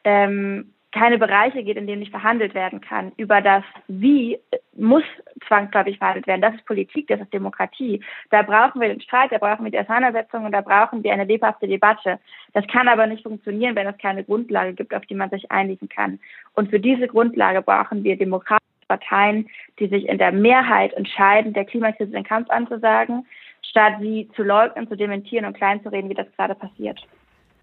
ähm, 0.04 0.74
keine 0.96 1.18
Bereiche 1.18 1.62
geht, 1.62 1.76
in 1.76 1.86
denen 1.86 2.00
nicht 2.00 2.10
verhandelt 2.10 2.54
werden 2.54 2.80
kann. 2.80 3.12
Über 3.16 3.40
das 3.40 3.62
Wie 3.86 4.38
muss 4.76 5.04
zwangsläufig 5.46 5.98
verhandelt 5.98 6.26
werden. 6.26 6.40
Das 6.40 6.54
ist 6.54 6.64
Politik, 6.66 7.08
das 7.08 7.20
ist 7.20 7.32
Demokratie. 7.32 8.02
Da 8.30 8.42
brauchen 8.42 8.80
wir 8.80 8.88
den 8.88 9.00
Streit, 9.00 9.32
da 9.32 9.38
brauchen 9.38 9.64
wir 9.64 9.70
die 9.70 9.78
Auseinandersetzung 9.78 10.44
und 10.44 10.52
da 10.52 10.60
brauchen 10.60 11.02
wir 11.04 11.12
eine 11.12 11.24
lebhafte 11.24 11.66
Debatte. 11.66 12.18
Das 12.52 12.66
kann 12.68 12.88
aber 12.88 13.06
nicht 13.06 13.22
funktionieren, 13.22 13.76
wenn 13.76 13.86
es 13.86 13.98
keine 13.98 14.24
Grundlage 14.24 14.74
gibt, 14.74 14.94
auf 14.94 15.04
die 15.06 15.14
man 15.14 15.30
sich 15.30 15.50
einigen 15.50 15.88
kann. 15.88 16.18
Und 16.54 16.70
für 16.70 16.80
diese 16.80 17.08
Grundlage 17.08 17.62
brauchen 17.62 18.02
wir 18.04 18.16
demokratische 18.16 18.66
Parteien, 18.88 19.48
die 19.78 19.88
sich 19.88 20.08
in 20.08 20.18
der 20.18 20.32
Mehrheit 20.32 20.92
entscheiden, 20.94 21.52
der 21.52 21.64
Klimakrise 21.64 22.12
den 22.12 22.24
Kampf 22.24 22.50
anzusagen, 22.50 23.26
statt 23.62 23.94
sie 24.00 24.28
zu 24.34 24.42
leugnen, 24.42 24.88
zu 24.88 24.96
dementieren 24.96 25.44
und 25.44 25.56
kleinzureden, 25.56 26.08
wie 26.10 26.14
das 26.14 26.30
gerade 26.36 26.54
passiert. 26.54 27.00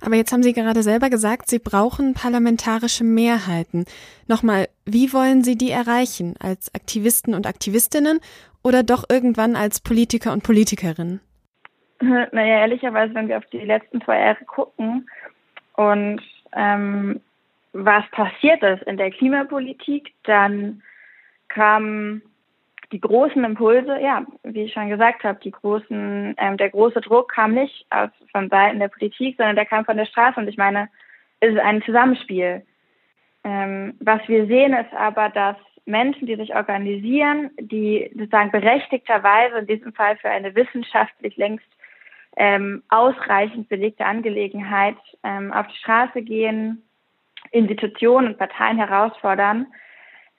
Aber 0.06 0.16
jetzt 0.16 0.34
haben 0.34 0.44
Sie 0.44 0.54
gerade 0.54 0.84
selber 0.84 1.10
gesagt, 1.10 1.50
Sie 1.50 1.60
brauchen 1.60 2.14
parlamentarische 2.14 3.06
Mehrheiten. 3.06 3.86
Nochmal, 4.28 4.68
wie 4.86 5.14
wollen 5.14 5.44
Sie 5.44 5.58
die 5.58 5.72
erreichen? 5.72 6.36
Als 6.40 6.74
Aktivisten 6.76 7.34
und 7.34 7.48
Aktivistinnen 7.48 8.20
oder 8.64 8.84
doch 8.84 9.06
irgendwann 9.10 9.56
als 9.56 9.80
Politiker 9.80 10.34
und 10.34 10.44
Politikerinnen? 10.44 11.22
Naja, 12.02 12.60
ehrlicherweise, 12.60 13.14
wenn 13.16 13.30
wir 13.30 13.38
auf 13.38 13.46
die 13.46 13.60
letzten 13.60 14.02
zwei 14.02 14.20
Jahre 14.20 14.44
gucken 14.44 15.10
und 15.78 16.22
ähm, 16.52 17.22
was 17.72 18.04
passiert 18.12 18.62
ist 18.62 18.84
in 18.84 18.98
der 18.98 19.10
Klimapolitik, 19.10 20.12
dann 20.24 20.84
kam 21.48 22.22
die 22.94 23.02
großen 23.02 23.44
Impulse, 23.44 24.00
ja, 24.00 24.24
wie 24.44 24.64
ich 24.64 24.74
schon 24.74 24.88
gesagt 24.88 25.24
habe, 25.24 25.40
die 25.44 25.52
großen, 25.52 26.36
ähm, 26.38 26.58
der 26.58 26.70
große 26.70 27.02
Druck 27.02 27.32
kam 27.34 27.56
nicht 27.56 27.86
aus, 27.90 28.12
von 28.32 28.50
Seiten 28.50 28.80
der 28.80 28.88
Politik, 28.88 29.36
sondern 29.36 29.56
der 29.56 29.66
kam 29.66 29.84
von 29.84 29.98
der 29.98 30.06
Straße. 30.06 30.40
Und 30.40 30.48
ich 30.48 30.58
meine, 30.58 30.90
es 31.40 31.54
ist 31.54 31.60
ein 31.60 31.82
Zusammenspiel. 31.82 32.62
Ähm, 33.44 33.96
was 34.00 34.22
wir 34.28 34.46
sehen, 34.46 34.74
ist 34.74 34.94
aber, 34.94 35.30
dass 35.30 35.58
Menschen, 35.86 36.28
die 36.28 36.36
sich 36.36 36.56
organisieren, 36.56 37.50
die 37.60 38.10
sozusagen 38.14 38.52
berechtigterweise 38.52 39.58
in 39.58 39.68
diesem 39.68 39.94
Fall 39.94 40.16
für 40.18 40.30
eine 40.30 40.56
wissenschaftlich 40.56 41.36
längst 41.36 41.66
ähm, 42.38 42.84
ausreichend 42.90 43.70
belegte 43.70 44.06
Angelegenheit 44.06 44.98
ähm, 45.24 45.52
auf 45.52 45.68
die 45.68 45.78
Straße 45.78 46.22
gehen, 46.22 46.84
Institutionen 47.52 48.28
und 48.28 48.38
Parteien 48.38 48.78
herausfordern, 48.78 49.66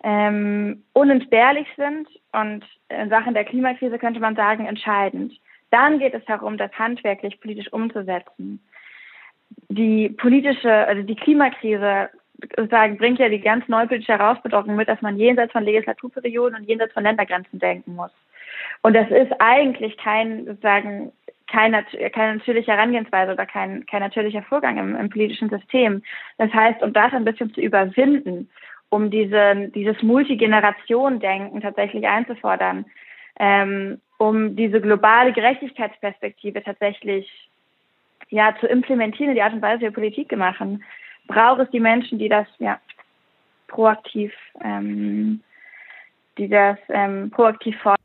ähm, 0.05 0.85
unentbehrlich 0.93 1.67
sind 1.77 2.07
und 2.33 2.63
in 2.91 3.09
Sachen 3.09 3.33
der 3.33 3.45
Klimakrise 3.45 3.99
könnte 3.99 4.21
man 4.21 4.37
sagen 4.37 4.67
entscheidend. 4.67 5.33
Dann 5.71 5.99
geht 5.99 6.13
es 6.13 6.25
darum, 6.27 6.59
das 6.59 6.71
handwerklich 6.79 7.41
politisch 7.41 7.73
umzusetzen. 7.73 8.63
Die 9.69 10.11
politische, 10.11 10.73
also 10.73 11.03
die 11.03 11.17
Klimakrise 11.17 12.11
sagen, 12.71 12.99
bringt 12.99 13.19
ja 13.19 13.31
die 13.31 13.41
ganz 13.41 13.67
neue 13.67 13.87
politische 13.87 14.19
Herausforderung 14.19 14.77
mit, 14.77 14.89
dass 14.89 15.01
man 15.01 15.17
jenseits 15.17 15.53
von 15.53 15.65
Legislaturperioden 15.65 16.59
und 16.59 16.69
jenseits 16.69 16.93
von 16.93 17.05
Ländergrenzen 17.05 17.59
denken 17.59 17.95
muss. 17.95 18.13
Und 18.83 18.95
das 18.95 19.11
ist 19.11 19.33
eigentlich 19.39 19.97
kein, 19.97 20.45
sozusagen, 20.45 21.13
keine, 21.51 21.83
keine 22.13 22.37
natürliche 22.37 22.73
Herangehensweise 22.73 23.33
oder 23.33 23.47
kein, 23.47 23.87
kein 23.87 24.03
natürlicher 24.03 24.43
Vorgang 24.43 24.77
im, 24.77 24.97
im 24.97 25.09
politischen 25.09 25.49
System. 25.49 26.03
Das 26.37 26.53
heißt, 26.53 26.83
um 26.83 26.93
das 26.93 27.13
ein 27.15 27.25
bisschen 27.25 27.55
zu 27.55 27.63
überwinden 27.63 28.51
um 28.95 29.11
diese, 29.11 29.73
dieses 29.75 30.01
Multigeneration-Denken 30.03 31.61
tatsächlich 31.61 32.07
einzufordern, 32.07 32.85
ähm, 33.41 34.01
um 34.19 34.55
diese 34.55 34.81
globale 34.81 35.33
Gerechtigkeitsperspektive 35.33 36.63
tatsächlich 36.63 37.29
ja, 38.29 38.55
zu 38.61 38.69
implementieren 38.69 39.31
in 39.31 39.35
die 39.35 39.43
Art 39.43 39.53
und 39.53 39.63
Weise, 39.63 39.81
wie 39.81 39.87
wir 39.87 39.91
Politik 39.91 40.37
machen, 40.37 40.85
braucht 41.27 41.63
es 41.63 41.71
die 41.71 41.81
Menschen, 41.81 42.21
die 42.21 42.29
das 42.29 42.47
ja, 42.61 42.79
proaktiv, 43.67 44.33
ähm, 44.63 45.43
die 46.39 46.49
das 46.49 46.79
ähm, 46.89 47.33
proaktiv 47.33 47.77
fordern. 47.83 48.04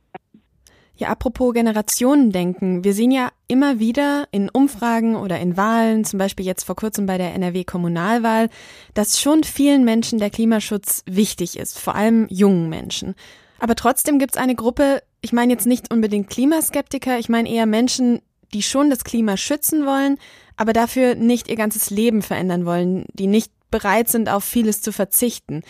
Ja, 0.99 1.07
apropos 1.07 1.53
Generationendenken. 1.53 2.83
Wir 2.83 2.93
sehen 2.93 3.11
ja 3.11 3.31
immer 3.47 3.79
wieder 3.79 4.27
in 4.31 4.49
Umfragen 4.49 5.15
oder 5.15 5.39
in 5.39 5.55
Wahlen, 5.55 6.03
zum 6.03 6.19
Beispiel 6.19 6.45
jetzt 6.45 6.65
vor 6.65 6.75
kurzem 6.75 7.05
bei 7.05 7.17
der 7.17 7.33
NRW-Kommunalwahl, 7.35 8.49
dass 8.95 9.21
schon 9.21 9.45
vielen 9.45 9.85
Menschen 9.85 10.19
der 10.19 10.29
Klimaschutz 10.29 11.03
wichtig 11.05 11.57
ist, 11.57 11.79
vor 11.79 11.95
allem 11.95 12.27
jungen 12.29 12.67
Menschen. 12.67 13.15
Aber 13.59 13.75
trotzdem 13.75 14.19
gibt 14.19 14.35
es 14.35 14.41
eine 14.41 14.55
Gruppe, 14.55 15.01
ich 15.21 15.31
meine 15.31 15.53
jetzt 15.53 15.65
nicht 15.65 15.89
unbedingt 15.89 16.29
Klimaskeptiker, 16.29 17.17
ich 17.17 17.29
meine 17.29 17.49
eher 17.49 17.65
Menschen, 17.65 18.21
die 18.53 18.61
schon 18.61 18.89
das 18.89 19.05
Klima 19.05 19.37
schützen 19.37 19.85
wollen, 19.85 20.17
aber 20.57 20.73
dafür 20.73 21.15
nicht 21.15 21.47
ihr 21.47 21.55
ganzes 21.55 21.91
Leben 21.91 22.21
verändern 22.21 22.65
wollen, 22.65 23.05
die 23.13 23.27
nicht 23.27 23.53
bereit 23.71 24.09
sind, 24.09 24.27
auf 24.27 24.43
vieles 24.43 24.81
zu 24.81 24.91
verzichten. 24.91 25.61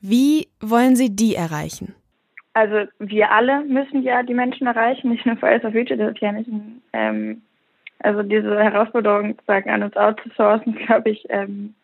Wie 0.00 0.48
wollen 0.58 0.96
Sie 0.96 1.14
die 1.14 1.34
erreichen? 1.34 1.94
Also 2.54 2.90
wir 2.98 3.30
alle 3.30 3.62
müssen 3.64 4.02
ja 4.02 4.22
die 4.22 4.34
Menschen 4.34 4.66
erreichen, 4.66 5.10
nicht 5.10 5.26
nur 5.26 5.36
Fridays 5.36 5.62
for 5.62 5.72
Future, 5.72 5.96
das 5.96 6.12
ist 6.12 6.20
ja 6.20 6.32
nicht 6.32 6.48
ein, 6.48 6.82
ähm, 6.92 7.42
also 8.00 8.22
diese 8.22 8.62
Herausforderung 8.62 9.32
sozusagen 9.32 9.70
an 9.70 9.82
uns 9.82 9.96
outzusourcen, 9.96 10.74
glaube 10.86 11.10
ich, 11.10 11.24
ähm, 11.28 11.74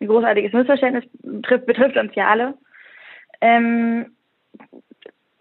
ein 0.00 0.08
großartiges 0.08 0.52
Missverständnis 0.52 1.04
betrifft, 1.22 1.66
betrifft 1.66 1.96
uns 1.96 2.14
ja 2.14 2.28
alle. 2.28 2.54
Ähm, 3.40 4.06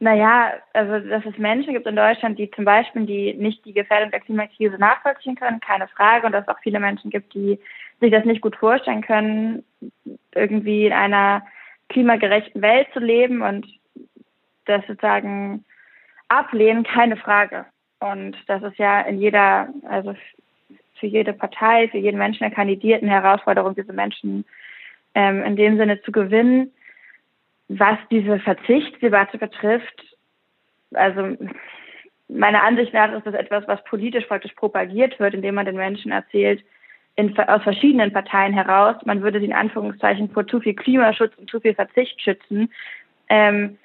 Naja, 0.01 0.53
also 0.73 0.99
dass 1.09 1.25
es 1.25 1.37
Menschen 1.37 1.73
gibt 1.73 1.85
in 1.85 1.95
Deutschland, 1.95 2.39
die 2.39 2.49
zum 2.51 2.63
Beispiel 2.63 3.05
die 3.05 3.33
nicht 3.33 3.65
die 3.65 3.73
Gefährdung 3.73 4.11
der 4.11 4.21
Klimakrise 4.21 4.77
nachvollziehen 4.77 5.35
können, 5.35 5.59
keine 5.59 5.89
Frage. 5.89 6.25
Und 6.25 6.31
dass 6.31 6.43
es 6.43 6.47
auch 6.47 6.59
viele 6.61 6.79
Menschen 6.79 7.09
gibt, 7.09 7.33
die 7.33 7.59
sich 7.99 8.11
das 8.11 8.23
nicht 8.23 8.41
gut 8.41 8.55
vorstellen 8.55 9.01
können, 9.01 9.65
irgendwie 10.33 10.85
in 10.85 10.93
einer 10.93 11.43
klimagerechten 11.89 12.61
Welt 12.61 12.87
zu 12.93 12.99
leben 12.99 13.41
und 13.41 13.67
das 14.69 14.85
sozusagen 14.87 15.65
ablehnen, 16.27 16.83
keine 16.83 17.17
Frage. 17.17 17.65
Und 17.99 18.37
das 18.47 18.63
ist 18.63 18.77
ja 18.77 19.01
in 19.01 19.19
jeder, 19.19 19.69
also 19.87 20.15
für 20.99 21.07
jede 21.07 21.33
Partei, 21.33 21.87
für 21.89 21.97
jeden 21.97 22.17
Menschen, 22.17 22.39
der 22.39 22.51
kandidiert, 22.51 23.01
eine 23.01 23.11
Herausforderung, 23.11 23.75
diese 23.75 23.93
Menschen 23.93 24.45
ähm, 25.15 25.43
in 25.43 25.55
dem 25.55 25.77
Sinne 25.77 26.01
zu 26.01 26.11
gewinnen. 26.11 26.71
Was 27.67 27.97
diese 28.09 28.39
Verzichtsdebatte 28.39 29.37
betrifft, 29.37 30.17
also 30.93 31.37
meiner 32.27 32.63
Ansicht 32.63 32.93
nach 32.93 33.11
ist 33.13 33.25
das 33.25 33.35
etwas, 33.35 33.67
was 33.67 33.83
politisch 33.83 34.25
praktisch 34.25 34.53
propagiert 34.53 35.19
wird, 35.19 35.33
indem 35.33 35.55
man 35.55 35.65
den 35.65 35.75
Menschen 35.75 36.11
erzählt, 36.11 36.63
in, 37.15 37.37
aus 37.37 37.63
verschiedenen 37.63 38.13
Parteien 38.13 38.53
heraus, 38.53 38.95
man 39.05 39.21
würde 39.21 39.39
sie 39.39 39.45
in 39.45 39.53
Anführungszeichen 39.53 40.29
vor 40.29 40.47
zu 40.47 40.61
viel 40.61 40.73
Klimaschutz 40.73 41.33
und 41.37 41.49
zu 41.49 41.59
viel 41.59 41.75
Verzicht 41.75 42.21
schützen. 42.21 42.71
Ähm, 43.27 43.77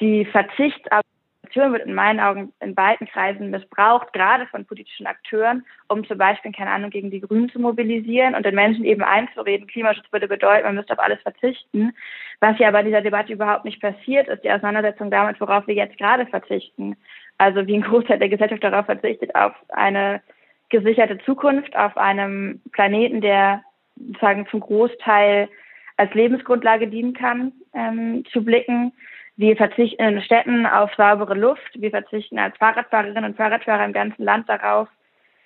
die 0.00 0.24
Verzichtsargumentation 0.26 1.72
wird 1.72 1.86
in 1.86 1.94
meinen 1.94 2.20
Augen 2.20 2.52
in 2.60 2.74
beiden 2.74 3.06
Kreisen 3.06 3.50
missbraucht, 3.50 4.12
gerade 4.12 4.46
von 4.46 4.64
politischen 4.64 5.06
Akteuren, 5.06 5.64
um 5.88 6.04
zum 6.06 6.18
Beispiel, 6.18 6.52
keine 6.52 6.70
Ahnung, 6.70 6.90
gegen 6.90 7.10
die 7.10 7.20
Grünen 7.20 7.48
zu 7.50 7.60
mobilisieren 7.60 8.34
und 8.34 8.44
den 8.44 8.54
Menschen 8.54 8.84
eben 8.84 9.02
einzureden, 9.02 9.66
Klimaschutz 9.66 10.06
würde 10.10 10.28
bedeuten, 10.28 10.66
man 10.66 10.74
müsste 10.76 10.94
auf 10.94 10.98
alles 10.98 11.20
verzichten. 11.22 11.92
Was 12.40 12.58
ja 12.58 12.70
bei 12.70 12.82
dieser 12.82 13.02
Debatte 13.02 13.32
überhaupt 13.32 13.64
nicht 13.64 13.80
passiert, 13.80 14.28
ist 14.28 14.42
die 14.44 14.50
Auseinandersetzung 14.50 15.10
damit, 15.10 15.40
worauf 15.40 15.66
wir 15.66 15.74
jetzt 15.74 15.98
gerade 15.98 16.26
verzichten. 16.26 16.96
Also 17.38 17.66
wie 17.66 17.74
ein 17.74 17.82
Großteil 17.82 18.18
der 18.18 18.28
Gesellschaft 18.28 18.62
darauf 18.62 18.86
verzichtet, 18.86 19.34
auf 19.34 19.52
eine 19.68 20.22
gesicherte 20.68 21.18
Zukunft, 21.24 21.76
auf 21.76 21.96
einem 21.96 22.60
Planeten, 22.72 23.20
der 23.20 23.62
sozusagen 23.96 24.46
zum 24.48 24.60
Großteil 24.60 25.48
als 25.96 26.12
Lebensgrundlage 26.14 26.88
dienen 26.88 27.14
kann, 27.14 27.52
ähm, 27.74 28.24
zu 28.32 28.44
blicken. 28.44 28.92
Wir 29.36 29.56
verzichten 29.56 30.02
in 30.02 30.22
Städten 30.22 30.66
auf 30.66 30.94
saubere 30.94 31.34
Luft. 31.34 31.70
Wir 31.74 31.90
verzichten 31.90 32.38
als 32.38 32.56
Fahrradfahrerinnen 32.58 33.24
und 33.24 33.36
Fahrradfahrer 33.36 33.84
im 33.84 33.92
ganzen 33.92 34.24
Land 34.24 34.48
darauf, 34.48 34.88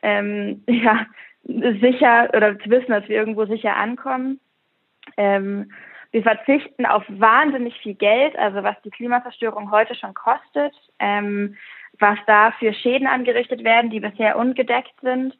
ähm, 0.03 0.63
ja, 0.69 1.07
sicher 1.45 2.29
oder 2.35 2.59
zu 2.59 2.71
wissen, 2.71 2.91
dass 2.91 3.09
wir 3.09 3.17
irgendwo 3.17 3.47
sicher 3.47 3.77
ankommen. 3.77 4.41
Ähm, 5.17 5.73
wir 6.11 6.23
verzichten 6.23 6.87
auf 6.87 7.05
wahnsinnig 7.09 7.79
viel 7.81 7.95
Geld, 7.95 8.37
also 8.39 8.63
was 8.63 8.81
die 8.83 8.91
Klimazerstörung 8.91 9.71
heute 9.71 9.95
schon 9.95 10.15
kostet, 10.15 10.75
ähm, 10.99 11.57
was 11.99 12.19
da 12.27 12.53
für 12.59 12.73
Schäden 12.73 13.07
angerichtet 13.07 13.65
werden, 13.65 13.91
die 13.91 14.01
bisher 14.01 14.39
ungedeckt 14.39 14.95
sind. 15.03 15.37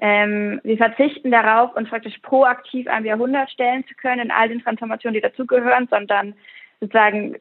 Ähm, 0.00 0.60
wir 0.62 0.76
verzichten 0.76 1.30
darauf, 1.30 1.74
uns 1.74 1.88
praktisch 1.88 2.18
proaktiv 2.18 2.86
einem 2.86 3.06
Jahrhundert 3.06 3.50
stellen 3.50 3.84
zu 3.86 3.94
können 3.94 4.22
in 4.22 4.30
all 4.30 4.48
den 4.48 4.62
Transformationen, 4.62 5.14
die 5.14 5.20
dazugehören, 5.20 5.88
sondern 5.88 6.34
sozusagen 6.80 7.36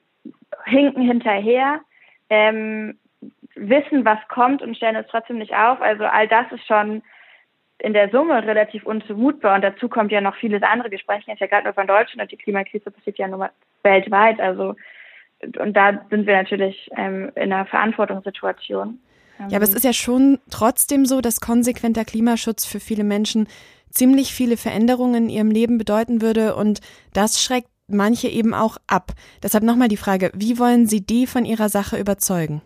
hinken 0.65 1.03
hinterher, 1.03 1.81
ähm, 2.29 2.98
wissen, 3.55 4.05
was 4.05 4.19
kommt 4.27 4.62
und 4.62 4.75
stellen 4.75 4.96
es 4.96 5.07
trotzdem 5.07 5.38
nicht 5.39 5.53
auf. 5.53 5.81
Also 5.81 6.05
all 6.05 6.27
das 6.27 6.51
ist 6.51 6.65
schon 6.65 7.01
in 7.79 7.93
der 7.93 8.10
Summe 8.10 8.43
relativ 8.43 8.86
unzumutbar 8.86 9.55
und 9.55 9.62
dazu 9.62 9.88
kommt 9.88 10.12
ja 10.12 10.22
noch 10.22 10.36
vieles 10.36 10.63
andere. 10.63 10.91
Wir 10.91 11.00
sprechen 11.00 11.29
jetzt 11.29 11.39
ja 11.39 11.48
gerade 11.48 11.65
nur 11.65 11.74
von 11.74 11.88
Deutschland 11.88 12.22
und 12.22 12.31
die 12.31 12.43
Klimakrise 12.43 12.89
passiert 12.89 13.17
ja 13.17 13.27
nur 13.27 13.50
weltweit. 13.84 14.39
Also 14.39 14.75
und 15.41 15.74
da 15.74 16.05
sind 16.10 16.25
wir 16.25 16.36
natürlich 16.36 16.89
ähm, 16.96 17.31
in 17.36 17.53
einer 17.53 17.65
Verantwortungssituation. 17.65 19.00
Ja, 19.50 19.57
aber 19.57 19.63
es 19.63 19.74
ist 19.74 19.84
ja 19.84 19.93
schon 19.93 20.39
trotzdem 20.50 21.05
so, 21.05 21.22
dass 21.22 21.39
konsequenter 21.39 22.05
Klimaschutz 22.05 22.65
für 22.65 22.79
viele 22.79 23.03
Menschen 23.03 23.48
ziemlich 23.91 24.34
viele 24.34 24.57
Veränderungen 24.57 25.25
in 25.25 25.29
ihrem 25.29 25.51
Leben 25.51 25.77
bedeuten 25.77 26.22
würde 26.22 26.55
und 26.55 26.81
das 27.13 27.41
schreckt 27.41 27.69
manche 27.88 28.27
eben 28.27 28.53
auch 28.53 28.77
ab. 28.88 29.12
Deshalb 29.44 29.63
nochmal 29.63 29.88
die 29.88 29.98
Frage, 29.98 30.32
wie 30.36 30.60
wollen 30.60 30.86
Sie 30.86 31.06
die 31.06 31.27
von 31.27 31.46
Ihrer 31.46 31.70
Sache 31.70 31.98
überzeugen? 31.98 32.62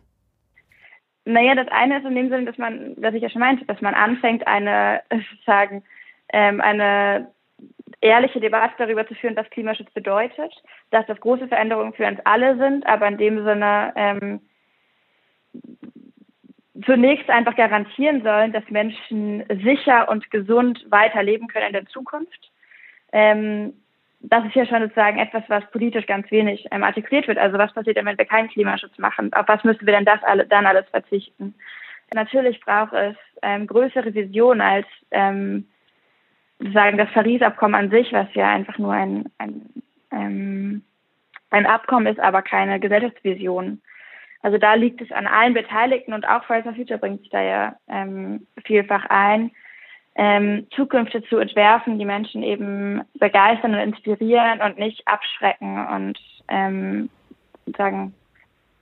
Naja, 1.26 1.54
das 1.56 1.68
eine 1.70 2.00
ist 2.00 2.06
in 2.06 2.16
dem 2.16 2.30
Sinne, 2.30 2.46
dass 2.46 2.58
man, 2.58 2.96
was 2.98 3.14
ich 3.14 3.22
ja 3.22 3.30
schon 3.30 3.42
meinte, 3.42 3.66
dass 3.66 3.82
man 3.82 3.94
anfängt, 3.94 4.48
eine, 4.48 5.02
sozusagen, 5.32 5.84
ähm, 6.34 6.62
eine 6.62 7.28
ehrliche 8.02 8.40
Debatte 8.40 8.74
darüber 8.80 9.08
zu 9.08 9.14
führen, 9.14 9.36
was 9.36 9.50
Klimaschutz 9.52 9.92
bedeutet, 9.92 10.52
dass 10.90 11.06
das 11.06 11.20
große 11.20 11.48
Veränderungen 11.48 11.94
für 11.94 12.08
uns 12.08 12.20
alle 12.24 12.58
sind, 12.58 12.86
aber 12.88 13.08
in 13.08 13.18
dem 13.18 13.44
Sinne 13.44 13.94
ähm, 13.96 14.42
zunächst 16.86 17.30
einfach 17.30 17.56
garantieren 17.56 18.24
sollen, 18.24 18.54
dass 18.54 18.68
Menschen 18.70 19.44
sicher 19.64 20.10
und 20.10 20.32
gesund 20.32 20.84
weiterleben 20.90 21.48
können 21.48 21.68
in 21.68 21.74
der 21.74 21.86
Zukunft. 21.86 22.52
Ähm, 23.12 23.74
das 24.24 24.46
ist 24.46 24.56
ja 24.56 24.66
schon 24.66 24.82
sozusagen 24.82 25.18
etwas, 25.18 25.44
was 25.48 25.70
politisch 25.72 26.06
ganz 26.06 26.30
wenig 26.32 26.66
ähm, 26.72 26.84
artikuliert 26.84 27.28
wird. 27.28 27.38
Also 27.38 27.58
was 27.58 27.74
passiert 27.74 27.98
denn, 27.98 28.06
wenn 28.06 28.18
wir 28.18 28.26
keinen 28.26 28.50
Klimaschutz 28.50 28.98
machen? 28.98 29.34
Auf 29.34 29.48
was 29.48 29.64
müssen 29.64 29.86
wir 29.86 29.94
denn 29.94 30.06
das 30.06 30.22
alle, 30.24 30.46
dann 30.46 30.66
alles 30.66 30.88
verzichten? 30.90 31.56
Natürlich 32.14 32.60
braucht 32.60 32.94
es 32.94 33.16
ähm, 33.42 33.68
größere 33.68 34.14
Visionen 34.14 34.62
als 34.62 34.86
ähm, 35.12 35.68
sagen 36.74 36.98
das 36.98 37.10
Paris-Abkommen 37.12 37.76
an 37.76 37.90
sich, 37.90 38.12
was 38.14 38.28
ja 38.34 38.50
einfach 38.50 38.78
nur 38.78 38.94
ein, 38.94 39.26
ein, 39.38 39.62
ähm, 40.12 40.84
ein 41.50 41.66
Abkommen 41.66 42.08
ist, 42.08 42.20
aber 42.20 42.42
keine 42.42 42.80
Gesellschaftsvision. 42.80 43.82
Also 44.44 44.58
da 44.58 44.74
liegt 44.74 45.02
es 45.02 45.12
an 45.12 45.28
allen 45.28 45.54
Beteiligten 45.54 46.14
und 46.14 46.28
auch 46.28 46.44
Fridays 46.44 46.66
for 46.66 46.74
Future 46.74 47.00
bringt 47.00 47.22
sich 47.22 47.30
da 47.30 47.42
ja 47.42 47.76
ähm, 47.88 48.48
vielfach 48.66 49.06
ein, 49.10 49.52
ähm, 50.16 50.68
Zukünfte 50.76 51.24
zu 51.24 51.38
entwerfen, 51.38 51.98
die 51.98 52.06
Menschen 52.06 52.44
eben 52.44 53.02
begeistern 53.14 53.74
und 53.74 53.80
inspirieren 53.80 54.62
und 54.62 54.78
nicht 54.78 55.08
abschrecken 55.08 55.88
und 55.88 56.20
ähm, 56.50 57.10
sagen, 57.78 58.14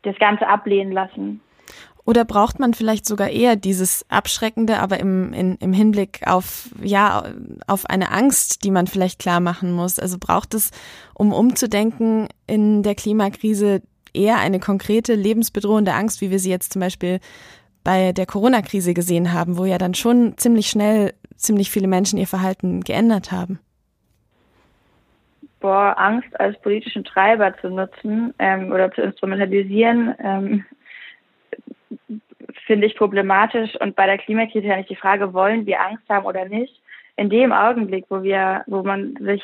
das 0.04 0.18
Ganze 0.18 0.48
ablehnen 0.48 0.92
lassen. 0.92 1.42
Oder 2.06 2.26
braucht 2.26 2.60
man 2.60 2.74
vielleicht 2.74 3.06
sogar 3.06 3.30
eher 3.30 3.56
dieses 3.56 4.04
Abschreckende, 4.10 4.80
aber 4.80 5.00
im, 5.00 5.32
in, 5.32 5.58
im 5.58 5.74
Hinblick 5.74 6.22
auf, 6.26 6.70
ja, 6.82 7.24
auf 7.68 7.86
eine 7.86 8.12
Angst, 8.12 8.64
die 8.64 8.72
man 8.72 8.88
vielleicht 8.88 9.20
klar 9.20 9.40
machen 9.40 9.72
muss? 9.72 10.00
Also 10.00 10.18
braucht 10.20 10.56
es, 10.56 10.72
um 11.14 11.32
umzudenken 11.32 12.28
in 12.48 12.82
der 12.82 12.96
Klimakrise, 12.96 13.84
eher 14.12 14.40
eine 14.40 14.60
konkrete 14.60 15.14
lebensbedrohende 15.14 15.94
Angst, 15.94 16.22
wie 16.22 16.32
wir 16.32 16.40
sie 16.40 16.50
jetzt 16.50 16.74
zum 16.74 16.80
Beispiel 16.80 17.20
bei 17.84 18.12
der 18.12 18.26
Corona-Krise 18.26 18.94
gesehen 18.94 19.34
haben, 19.34 19.58
wo 19.58 19.66
ja 19.66 19.78
dann 19.78 19.94
schon 19.94 20.38
ziemlich 20.38 20.68
schnell 20.68 21.14
ziemlich 21.36 21.72
viele 21.72 21.88
Menschen 21.88 22.20
ihr 22.20 22.28
Verhalten 22.28 22.82
geändert 22.82 23.32
haben? 23.32 23.60
Boah, 25.60 25.96
Angst 25.98 26.40
als 26.40 26.60
politischen 26.62 27.04
Treiber 27.04 27.58
zu 27.60 27.70
nutzen 27.70 28.34
ähm, 28.40 28.72
oder 28.72 28.92
zu 28.92 29.02
instrumentalisieren, 29.02 30.16
ähm, 30.24 30.66
finde 32.66 32.88
ich 32.88 32.96
problematisch. 32.96 33.76
Und 33.82 33.96
bei 33.96 34.06
der 34.06 34.18
Klimakrise 34.18 34.68
ja 34.68 34.78
nicht 34.78 34.90
die 34.90 34.96
Frage, 34.96 35.34
wollen 35.34 35.66
wir 35.66 35.82
Angst 35.82 36.08
haben 36.08 36.26
oder 36.26 36.46
nicht. 36.46 36.82
In 37.18 37.30
dem 37.30 37.52
Augenblick, 37.52 38.06
wo 38.10 38.24
wir, 38.24 38.64
wo 38.68 38.84
man 38.84 39.16
sich 39.20 39.44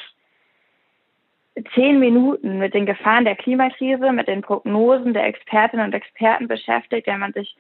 zehn 1.74 2.00
Minuten 2.00 2.60
mit 2.60 2.74
den 2.74 2.86
Gefahren 2.86 3.26
der 3.26 3.36
Klimakrise, 3.36 4.12
mit 4.12 4.28
den 4.28 4.42
Prognosen 4.42 5.14
der 5.14 5.26
Expertinnen 5.26 5.86
und 5.86 5.94
Experten 5.94 6.48
beschäftigt, 6.48 7.08
wenn 7.08 7.20
man 7.20 7.34
sich 7.34 7.58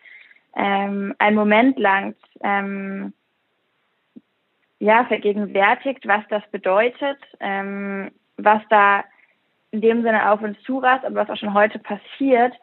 ähm, 0.55 1.15
einen 1.17 1.35
Moment 1.35 1.79
lang 1.79 2.15
ähm, 2.43 3.13
ja, 4.79 5.05
vergegenwärtigt, 5.05 6.07
was 6.07 6.23
das 6.29 6.43
bedeutet, 6.51 7.17
ähm, 7.39 8.11
was 8.37 8.61
da 8.69 9.03
in 9.71 9.81
dem 9.81 10.03
Sinne 10.03 10.29
auf 10.31 10.41
uns 10.41 10.61
zurast, 10.63 11.05
aber 11.05 11.15
was 11.15 11.29
auch 11.29 11.37
schon 11.37 11.53
heute 11.53 11.79
passiert, 11.79 12.53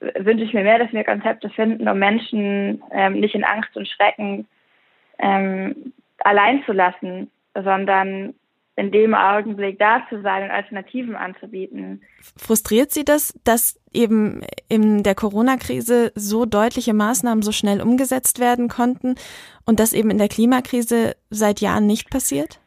wünsche 0.00 0.44
ich 0.44 0.54
mir 0.54 0.64
mehr, 0.64 0.78
dass 0.78 0.92
wir 0.92 1.04
Konzepte 1.04 1.48
finden, 1.50 1.88
um 1.88 1.98
Menschen 1.98 2.82
ähm, 2.90 3.14
nicht 3.14 3.34
in 3.34 3.44
Angst 3.44 3.76
und 3.76 3.88
Schrecken 3.88 4.46
ähm, 5.18 5.92
allein 6.18 6.64
zu 6.64 6.72
lassen, 6.72 7.30
sondern 7.54 8.34
in 8.76 8.90
dem 8.90 9.14
Augenblick 9.14 9.78
da 9.78 10.02
zu 10.08 10.22
sein 10.22 10.44
und 10.44 10.50
Alternativen 10.50 11.14
anzubieten. 11.14 12.02
Frustriert 12.36 12.90
Sie 12.90 13.04
das, 13.04 13.38
dass 13.44 13.78
eben 13.92 14.42
in 14.68 15.02
der 15.02 15.14
Corona-Krise 15.14 16.12
so 16.14 16.46
deutliche 16.46 16.94
Maßnahmen 16.94 17.42
so 17.42 17.52
schnell 17.52 17.82
umgesetzt 17.82 18.40
werden 18.40 18.68
konnten 18.68 19.16
und 19.66 19.78
das 19.78 19.92
eben 19.92 20.10
in 20.10 20.18
der 20.18 20.28
Klimakrise 20.28 21.16
seit 21.28 21.60
Jahren 21.60 21.86
nicht 21.86 22.10
passiert? 22.10 22.60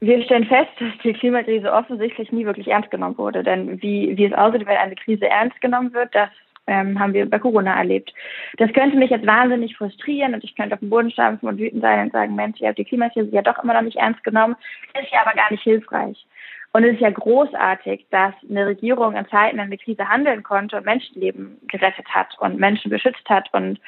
Wir 0.00 0.20
stellen 0.24 0.46
fest, 0.46 0.72
dass 0.80 0.92
die 1.04 1.12
Klimakrise 1.12 1.72
offensichtlich 1.72 2.32
nie 2.32 2.44
wirklich 2.44 2.66
ernst 2.66 2.90
genommen 2.90 3.16
wurde. 3.18 3.44
Denn 3.44 3.80
wie, 3.82 4.16
wie 4.16 4.24
es 4.24 4.32
aussieht, 4.32 4.66
wenn 4.66 4.76
eine 4.76 4.96
Krise 4.96 5.28
ernst 5.28 5.60
genommen 5.60 5.92
wird, 5.92 6.12
das 6.12 6.28
ähm, 6.66 6.98
haben 6.98 7.12
wir 7.12 7.28
bei 7.28 7.38
Corona 7.38 7.76
erlebt. 7.76 8.12
Das 8.56 8.72
könnte 8.72 8.96
mich 8.96 9.10
jetzt 9.10 9.26
wahnsinnig 9.26 9.76
frustrieren 9.76 10.34
und 10.34 10.44
ich 10.44 10.54
könnte 10.54 10.74
auf 10.74 10.80
den 10.80 10.90
Boden 10.90 11.10
stampfen 11.10 11.48
und 11.48 11.58
wütend 11.58 11.82
sein 11.82 12.06
und 12.06 12.12
sagen, 12.12 12.34
Mensch, 12.34 12.60
ihr 12.60 12.68
habt 12.68 12.78
die 12.78 12.84
Klimakrise 12.84 13.30
ja 13.30 13.42
doch 13.42 13.62
immer 13.62 13.74
noch 13.74 13.82
nicht 13.82 13.96
ernst 13.96 14.22
genommen. 14.24 14.56
Ist 15.00 15.12
ja 15.12 15.22
aber 15.24 15.34
gar 15.34 15.50
nicht 15.50 15.62
hilfreich. 15.62 16.26
Und 16.72 16.84
es 16.84 16.94
ist 16.94 17.00
ja 17.00 17.10
großartig, 17.10 18.06
dass 18.10 18.32
eine 18.48 18.66
Regierung 18.66 19.14
in 19.14 19.28
Zeiten 19.28 19.60
einer 19.60 19.76
Krise 19.76 20.08
handeln 20.08 20.42
konnte 20.42 20.78
und 20.78 20.86
Menschenleben 20.86 21.58
gerettet 21.68 22.08
hat 22.08 22.34
und 22.38 22.58
Menschen 22.58 22.90
beschützt 22.90 23.28
hat 23.28 23.52
und 23.52 23.78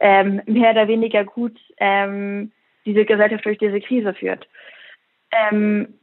ähm, 0.00 0.42
mehr 0.46 0.72
oder 0.72 0.88
weniger 0.88 1.24
gut 1.24 1.58
ähm, 1.78 2.52
diese 2.84 3.06
Gesellschaft 3.06 3.44
durch 3.46 3.58
diese 3.58 3.80
Krise 3.80 4.12
führt. 4.12 4.46
Ähm, 5.32 5.94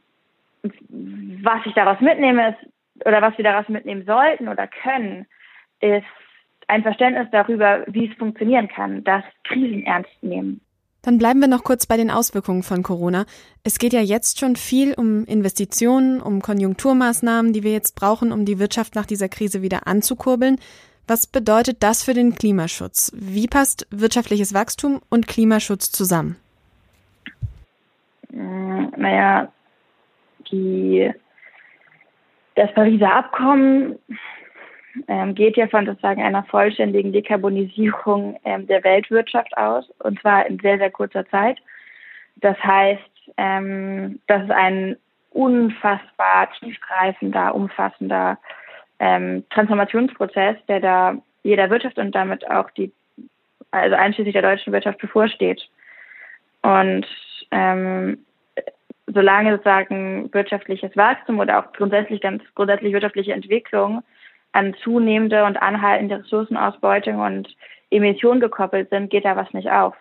was 0.63 1.65
ich 1.65 1.73
daraus 1.73 1.99
mitnehme, 1.99 2.49
ist, 2.49 3.05
oder 3.05 3.21
was 3.21 3.37
wir 3.37 3.43
daraus 3.43 3.69
mitnehmen 3.69 4.05
sollten 4.05 4.47
oder 4.47 4.67
können, 4.67 5.27
ist 5.83 6.05
ein 6.67 6.81
Verständnis 6.81 7.27
darüber, 7.31 7.83
wie 7.87 8.09
es 8.09 8.17
funktionieren 8.17 8.67
kann, 8.67 9.03
dass 9.03 9.23
Krisen 9.43 9.85
ernst 9.85 10.11
nehmen. 10.21 10.61
Dann 11.01 11.17
bleiben 11.17 11.41
wir 11.41 11.49
noch 11.49 11.65
kurz 11.65 11.85
bei 11.85 11.97
den 11.97 12.09
Auswirkungen 12.09 12.63
von 12.63 12.81
Corona. 12.81 13.25
Es 13.65 13.77
geht 13.77 13.91
ja 13.91 13.99
jetzt 13.99 14.39
schon 14.39 14.55
viel 14.55 14.93
um 14.93 15.25
Investitionen, 15.25 16.21
um 16.21 16.41
Konjunkturmaßnahmen, 16.41 17.51
die 17.51 17.63
wir 17.63 17.73
jetzt 17.73 17.99
brauchen, 17.99 18.31
um 18.31 18.45
die 18.45 18.57
Wirtschaft 18.57 18.95
nach 18.95 19.05
dieser 19.05 19.27
Krise 19.27 19.61
wieder 19.61 19.85
anzukurbeln. 19.85 20.57
Was 21.05 21.27
bedeutet 21.27 21.83
das 21.83 22.03
für 22.03 22.13
den 22.13 22.35
Klimaschutz? 22.35 23.11
Wie 23.13 23.47
passt 23.47 23.85
wirtschaftliches 23.91 24.53
Wachstum 24.53 25.01
und 25.09 25.27
Klimaschutz 25.27 25.91
zusammen? 25.91 26.37
Hm, 28.31 28.93
naja, 28.95 29.51
die, 30.49 31.11
das 32.55 32.73
Pariser 32.73 33.13
Abkommen 33.13 33.99
ähm, 35.07 35.35
geht 35.35 35.57
ja 35.57 35.67
von 35.67 35.85
sozusagen 35.85 36.21
einer 36.21 36.43
vollständigen 36.43 37.11
Dekarbonisierung 37.11 38.39
ähm, 38.45 38.67
der 38.67 38.83
Weltwirtschaft 38.83 39.55
aus, 39.57 39.89
und 39.99 40.19
zwar 40.21 40.45
in 40.45 40.59
sehr, 40.59 40.77
sehr 40.77 40.91
kurzer 40.91 41.27
Zeit. 41.29 41.57
Das 42.37 42.57
heißt, 42.63 43.01
ähm, 43.37 44.19
das 44.27 44.43
ist 44.43 44.51
ein 44.51 44.97
unfassbar 45.31 46.49
tiefgreifender, 46.59 47.55
umfassender 47.55 48.37
ähm, 48.99 49.43
Transformationsprozess, 49.49 50.57
der 50.67 50.79
da 50.79 51.17
jeder 51.43 51.69
Wirtschaft 51.69 51.97
und 51.97 52.13
damit 52.13 52.49
auch 52.49 52.69
die, 52.71 52.91
also 53.71 53.95
einschließlich 53.95 54.33
der 54.33 54.43
deutschen 54.43 54.71
Wirtschaft 54.71 54.99
bevorsteht. 54.99 55.67
Und 56.61 57.05
ähm, 57.51 58.19
solange 59.07 59.51
sozusagen 59.51 60.33
wirtschaftliches 60.33 60.95
Wachstum 60.95 61.39
oder 61.39 61.59
auch 61.59 61.73
grundsätzlich 61.73 62.21
ganz 62.21 62.43
grundsätzlich 62.55 62.93
wirtschaftliche 62.93 63.33
Entwicklung 63.33 64.03
an 64.53 64.75
zunehmende 64.83 65.43
und 65.45 65.57
anhaltende 65.57 66.19
Ressourcenausbeutung 66.19 67.19
und 67.19 67.55
Emissionen 67.89 68.39
gekoppelt 68.39 68.89
sind, 68.89 69.09
geht 69.09 69.25
da 69.25 69.35
was 69.35 69.51
nicht 69.53 69.69
auf. 69.69 69.95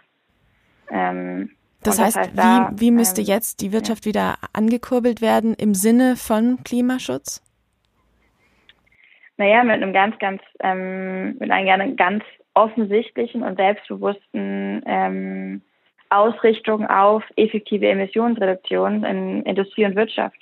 Ähm, 0.91 1.51
das, 1.83 1.99
heißt, 2.01 2.17
das 2.17 2.29
heißt, 2.29 2.39
da, 2.39 2.71
wie, 2.73 2.81
wie 2.81 2.91
müsste 2.91 3.21
ähm, 3.21 3.27
jetzt 3.27 3.61
die 3.61 3.73
Wirtschaft 3.73 4.07
ja. 4.07 4.11
wieder 4.11 4.35
angekurbelt 4.53 5.21
werden 5.21 5.55
im 5.55 5.75
Sinne 5.75 6.17
von 6.17 6.59
Klimaschutz? 6.65 7.43
Naja, 9.37 9.65
mit 9.65 9.75
einem 9.75 9.93
ganz, 9.93 10.19
ganz, 10.19 10.41
ähm, 10.61 11.37
mit 11.39 11.51
einer 11.51 11.89
ganz 11.93 12.23
offensichtlichen 12.55 13.43
und 13.43 13.57
selbstbewussten 13.57 14.83
ähm, 14.87 15.63
Ausrichtung 16.11 16.87
auf 16.87 17.25
effektive 17.37 17.89
Emissionsreduktion 17.89 19.05
in 19.05 19.43
Industrie 19.45 19.87
und 19.87 19.97
Wirtschaft. 19.97 20.37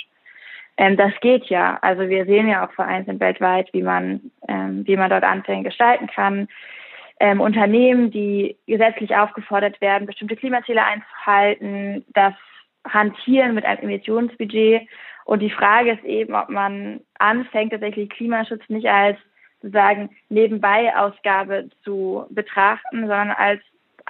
Ähm, 0.76 0.96
das 0.96 1.12
geht 1.20 1.46
ja. 1.46 1.78
Also 1.83 2.09
wir 2.09 2.24
sehen 2.26 2.48
ja 2.48 2.66
auch 2.66 2.72
vereinzelt 2.72 3.20
weltweit, 3.20 3.72
wie 3.72 3.83
man, 3.83 4.30
ähm, 4.48 4.87
wie 4.87 4.96
man 4.96 5.11
dort 5.11 5.24
Anträge 5.24 5.64
gestalten 5.64 6.06
kann. 6.06 6.48
Ähm, 7.18 7.40
Unternehmen, 7.40 8.11
die 8.11 8.56
gesetzlich 8.66 9.14
aufgefordert 9.14 9.80
werden, 9.80 10.06
bestimmte 10.06 10.37
Klimaziele 10.37 10.83
einzuhalten, 10.83 12.04
das 12.14 12.35
Hantieren 12.88 13.54
mit 13.54 13.64
einem 13.66 13.83
Emissionsbudget. 13.83 14.88
Und 15.26 15.40
die 15.40 15.50
Frage 15.50 15.92
ist 15.92 16.04
eben, 16.04 16.35
ob 16.35 16.48
man 16.48 17.00
anfängt, 17.18 17.72
tatsächlich 17.72 18.09
Klimaschutz 18.09 18.62
nicht 18.68 18.88
als 18.88 19.18
sozusagen 19.61 20.11
Nebenbei-Ausgabe 20.30 21.68
zu 21.85 22.26
betrachten, 22.30 23.00
sondern 23.00 23.30
als 23.30 23.61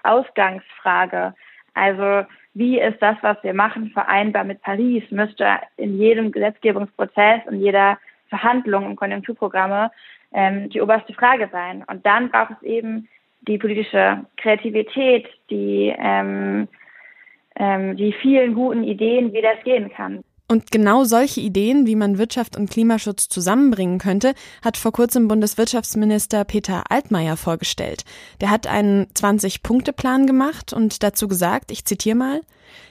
Ausgangsfrage. 0.03 1.35
Also 1.75 2.27
wie 2.55 2.81
ist 2.81 3.01
das, 3.01 3.17
was 3.23 3.37
wir 3.43 3.55
machen, 3.55 3.91
vereinbar 3.91 4.45
mit 4.45 4.61
Paris, 4.63 5.05
müsste 5.11 5.47
in 5.77 5.99
jedem 5.99 6.33
Gesetzgebungsprozess 6.33 7.43
und 7.47 7.61
jeder 7.61 7.99
Verhandlung 8.29 8.87
im 8.87 8.97
Konjunkturprogramme 8.97 9.91
ähm, 10.33 10.69
die 10.71 10.81
oberste 10.81 11.13
Frage 11.15 11.49
sein. 11.53 11.85
Und 11.87 12.05
dann 12.07 12.31
braucht 12.31 12.53
es 12.53 12.63
eben 12.63 13.09
die 13.43 13.59
politische 13.59 14.25
Kreativität, 14.37 15.29
die, 15.49 15.95
ähm, 15.97 16.69
ähm, 17.57 17.97
die 17.97 18.13
vielen 18.13 18.55
guten 18.55 18.85
Ideen, 18.85 19.33
wie 19.33 19.43
das 19.43 19.63
gehen 19.65 19.91
kann. 19.91 20.23
Und 20.51 20.73
genau 20.73 21.05
solche 21.05 21.41
Ideen, 21.41 21.87
wie 21.87 21.95
man 21.95 22.19
Wirtschaft 22.19 22.57
und 22.57 22.69
Klimaschutz 22.69 23.29
zusammenbringen 23.29 24.01
könnte, 24.01 24.35
hat 24.63 24.77
vor 24.77 24.91
kurzem 24.91 25.29
Bundeswirtschaftsminister 25.29 26.45
Peter 26.45 26.91
Altmaier 26.91 27.37
vorgestellt. 27.37 28.05
Der 28.41 28.51
hat 28.51 28.67
einen 28.67 29.07
20-Punkte-Plan 29.15 30.27
gemacht 30.27 30.73
und 30.73 31.05
dazu 31.05 31.29
gesagt, 31.29 31.71
ich 31.71 31.85
zitiere 31.85 32.17
mal, 32.17 32.41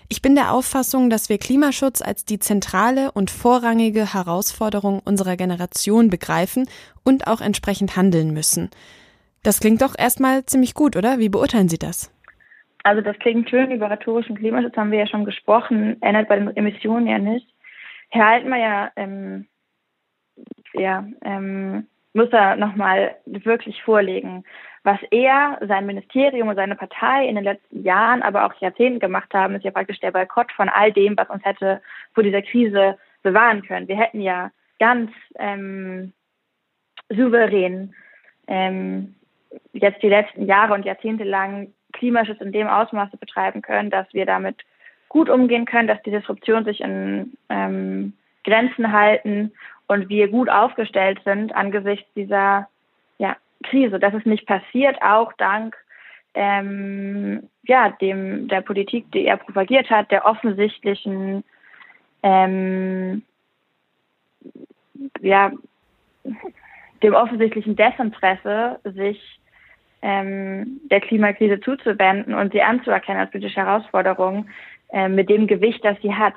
ich 0.08 0.22
bin 0.22 0.36
der 0.36 0.54
Auffassung, 0.54 1.10
dass 1.10 1.28
wir 1.28 1.38
Klimaschutz 1.38 2.02
als 2.02 2.24
die 2.24 2.40
zentrale 2.40 3.12
und 3.12 3.30
vorrangige 3.30 4.14
Herausforderung 4.14 5.02
unserer 5.04 5.36
Generation 5.36 6.10
begreifen 6.10 6.66
und 7.04 7.28
auch 7.28 7.42
entsprechend 7.42 7.98
handeln 7.98 8.32
müssen. 8.32 8.70
Das 9.44 9.60
klingt 9.60 9.82
doch 9.82 9.96
erstmal 9.98 10.46
ziemlich 10.46 10.74
gut, 10.76 10.96
oder? 10.96 11.20
Wie 11.20 11.28
beurteilen 11.28 11.68
Sie 11.68 11.78
das? 11.78 12.10
Also 12.84 13.02
das 13.02 13.18
klingt 13.20 13.50
schön, 13.50 13.72
über 13.72 13.90
rhetorischen 13.90 14.38
Klimaschutz 14.38 14.76
haben 14.78 14.92
wir 14.92 15.00
ja 15.00 15.08
schon 15.08 15.26
gesprochen, 15.26 16.02
ändert 16.02 16.30
bei 16.30 16.38
den 16.38 16.56
Emissionen 16.56 17.08
ja 17.08 17.20
nicht. 17.20 17.48
Herr 18.10 18.28
Altmaier, 18.28 18.92
ähm, 18.96 19.48
ja, 20.74 21.06
ähm, 21.24 21.88
muss 22.14 22.30
er 22.30 22.56
nochmal 22.56 23.16
wirklich 23.26 23.84
vorlegen, 23.84 24.44
was 24.84 25.00
er, 25.12 25.60
sein 25.68 25.86
Ministerium 25.86 26.48
und 26.48 26.56
seine 26.56 26.76
Partei 26.76 27.28
in 27.28 27.36
den 27.36 27.44
letzten 27.44 27.84
Jahren, 27.84 28.24
aber 28.24 28.46
auch 28.46 28.54
Jahrzehnten 28.62 29.00
gemacht 29.00 29.34
haben, 29.34 29.56
ist 29.56 29.66
ja 29.66 29.72
praktisch 29.72 30.00
der 30.00 30.12
Boykott 30.12 30.52
von 30.54 30.70
all 30.70 30.92
dem, 30.92 31.18
was 31.18 31.30
uns 31.30 31.44
hätte 31.44 31.82
vor 32.14 32.24
dieser 32.24 32.42
Krise 32.42 32.98
bewahren 33.22 33.62
können. 33.62 33.88
Wir 33.88 33.98
hätten 33.98 34.22
ja 34.22 34.52
ganz 34.80 35.12
ähm, 35.38 36.14
souverän 37.10 37.94
ähm, 38.48 39.16
jetzt 39.74 40.02
die 40.02 40.10
letzten 40.10 40.46
Jahre 40.46 40.74
und 40.74 40.86
Jahrzehnte 40.86 41.26
lang 41.26 41.74
Klimaschutz 42.00 42.42
in 42.42 42.52
dem 42.52 42.68
Ausmaße 42.68 43.18
betreiben 43.18 43.62
können, 43.62 43.90
dass 43.90 44.12
wir 44.14 44.26
damit 44.26 44.58
gut 45.10 45.30
umgehen 45.30 45.66
können, 45.66 45.88
dass 45.88 46.02
die 46.04 46.12
Disruption 46.12 46.66
sich 46.66 46.82
in 46.82 47.38
ähm, 47.50 48.14
Grenzen 48.44 48.92
halten 48.92 49.52
und 49.88 50.10
wir 50.10 50.30
gut 50.30 50.50
aufgestellt 50.50 51.20
sind 51.26 51.54
angesichts 51.54 52.08
dieser 52.16 52.68
ja, 53.18 53.36
Krise. 53.64 54.00
Das 54.00 54.14
ist 54.14 54.26
nicht 54.26 54.48
passiert, 54.48 55.02
auch 55.02 55.34
dank 55.34 55.76
ähm, 56.36 57.50
ja, 57.64 57.90
dem, 57.90 58.48
der 58.48 58.62
Politik, 58.62 59.12
die 59.12 59.26
er 59.26 59.38
propagiert 59.38 59.90
hat, 59.90 60.12
der 60.12 60.26
offensichtlichen 60.26 61.44
ähm, 62.24 63.24
ja, 65.22 65.52
dem 67.04 67.14
offensichtlichen 67.14 67.76
Desinteresse, 67.76 68.80
sich 68.84 69.39
ähm, 70.02 70.80
der 70.90 71.02
Klimakrise 71.02 71.60
zuzuwenden 71.60 72.34
und 72.34 72.54
sie 72.54 72.62
anzuerkennen 72.62 73.22
als 73.22 73.32
politische 73.32 73.60
Herausforderung 73.60 74.48
äh, 74.92 75.10
mit 75.10 75.30
dem 75.30 75.48
Gewicht, 75.48 75.84
das 75.84 75.98
sie 76.02 76.14
hat. 76.14 76.34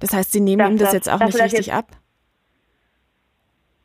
Das 0.00 0.12
heißt, 0.12 0.32
Sie 0.32 0.40
nehmen 0.40 0.58
dass, 0.58 0.70
ihm 0.70 0.78
das, 0.78 0.92
jetzt 0.92 1.10
auch 1.10 1.20
nicht 1.20 1.42
richtig 1.42 1.66
jetzt, 1.66 1.74
ab? 1.74 1.86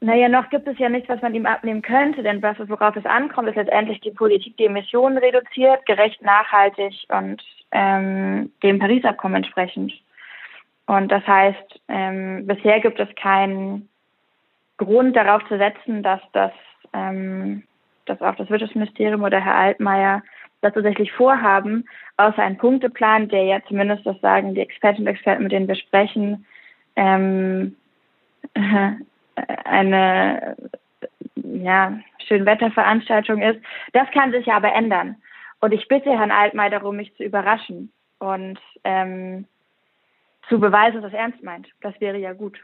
Naja, 0.02 0.28
noch 0.28 0.50
gibt 0.50 0.68
es 0.68 0.78
ja 0.78 0.90
nichts, 0.90 1.10
was 1.10 1.22
man 1.22 1.34
ihm 1.34 1.46
abnehmen 1.46 1.82
könnte, 1.82 2.22
denn 2.22 2.42
was, 2.42 2.58
worauf 2.68 2.96
es 2.96 3.06
ankommt, 3.06 3.48
ist 3.48 3.56
letztendlich 3.56 4.02
die 4.02 4.12
Politik, 4.12 4.58
die 4.58 4.66
Emissionen 4.66 5.18
reduziert, 5.18 5.86
gerecht, 5.86 6.22
nachhaltig 6.22 6.94
und 7.10 7.42
ähm, 7.72 8.52
dem 8.62 8.78
Paris-Abkommen 8.78 9.38
entsprechend. 9.38 9.94
Und 10.86 11.12
das 11.12 11.26
heißt, 11.26 11.82
ähm, 11.88 12.46
bisher 12.46 12.82
gibt 12.82 13.00
es 13.00 13.10
keinen 13.16 13.90
Grund 14.78 15.16
darauf 15.16 15.44
zu 15.48 15.58
setzen, 15.58 16.04
dass 16.04 16.22
das 16.34 16.52
ähm, 16.94 17.64
dass 18.06 18.22
auch 18.22 18.36
das 18.36 18.50
Wirtschaftsministerium 18.50 19.24
oder 19.24 19.40
Herr 19.40 19.56
Altmaier 19.56 20.24
das 20.62 20.74
tatsächlich 20.74 21.12
vorhaben, 21.12 21.86
außer 22.18 22.42
ein 22.42 22.58
Punkteplan, 22.58 23.30
der 23.30 23.44
ja 23.44 23.60
zumindest, 23.68 24.06
das 24.06 24.20
sagen 24.22 24.56
die 24.56 24.62
Expertinnen 24.62 25.08
und 25.08 25.14
Experten, 25.14 25.44
mit 25.44 25.52
denen 25.52 25.68
wir 25.68 25.76
sprechen, 25.76 26.46
ähm, 26.96 27.76
eine 29.66 30.56
ja, 31.36 32.00
Schönwetterveranstaltung 32.28 33.42
ist. 33.42 33.60
Das 33.94 34.10
kann 34.12 34.32
sich 34.32 34.46
ja 34.48 34.56
aber 34.58 34.74
ändern. 34.74 35.18
Und 35.62 35.74
ich 35.74 35.88
bitte 35.88 36.12
Herrn 36.12 36.32
Altmaier 36.32 36.72
darum, 36.72 36.96
mich 36.98 37.16
zu 37.16 37.24
überraschen 37.24 37.92
und 38.20 38.60
ähm, 38.84 39.46
zu 40.50 40.60
beweisen, 40.60 41.02
dass 41.02 41.14
er 41.14 41.20
ernst 41.20 41.44
meint. 41.44 41.68
Das 41.82 42.00
wäre 42.00 42.18
ja 42.18 42.34
gut. 42.34 42.60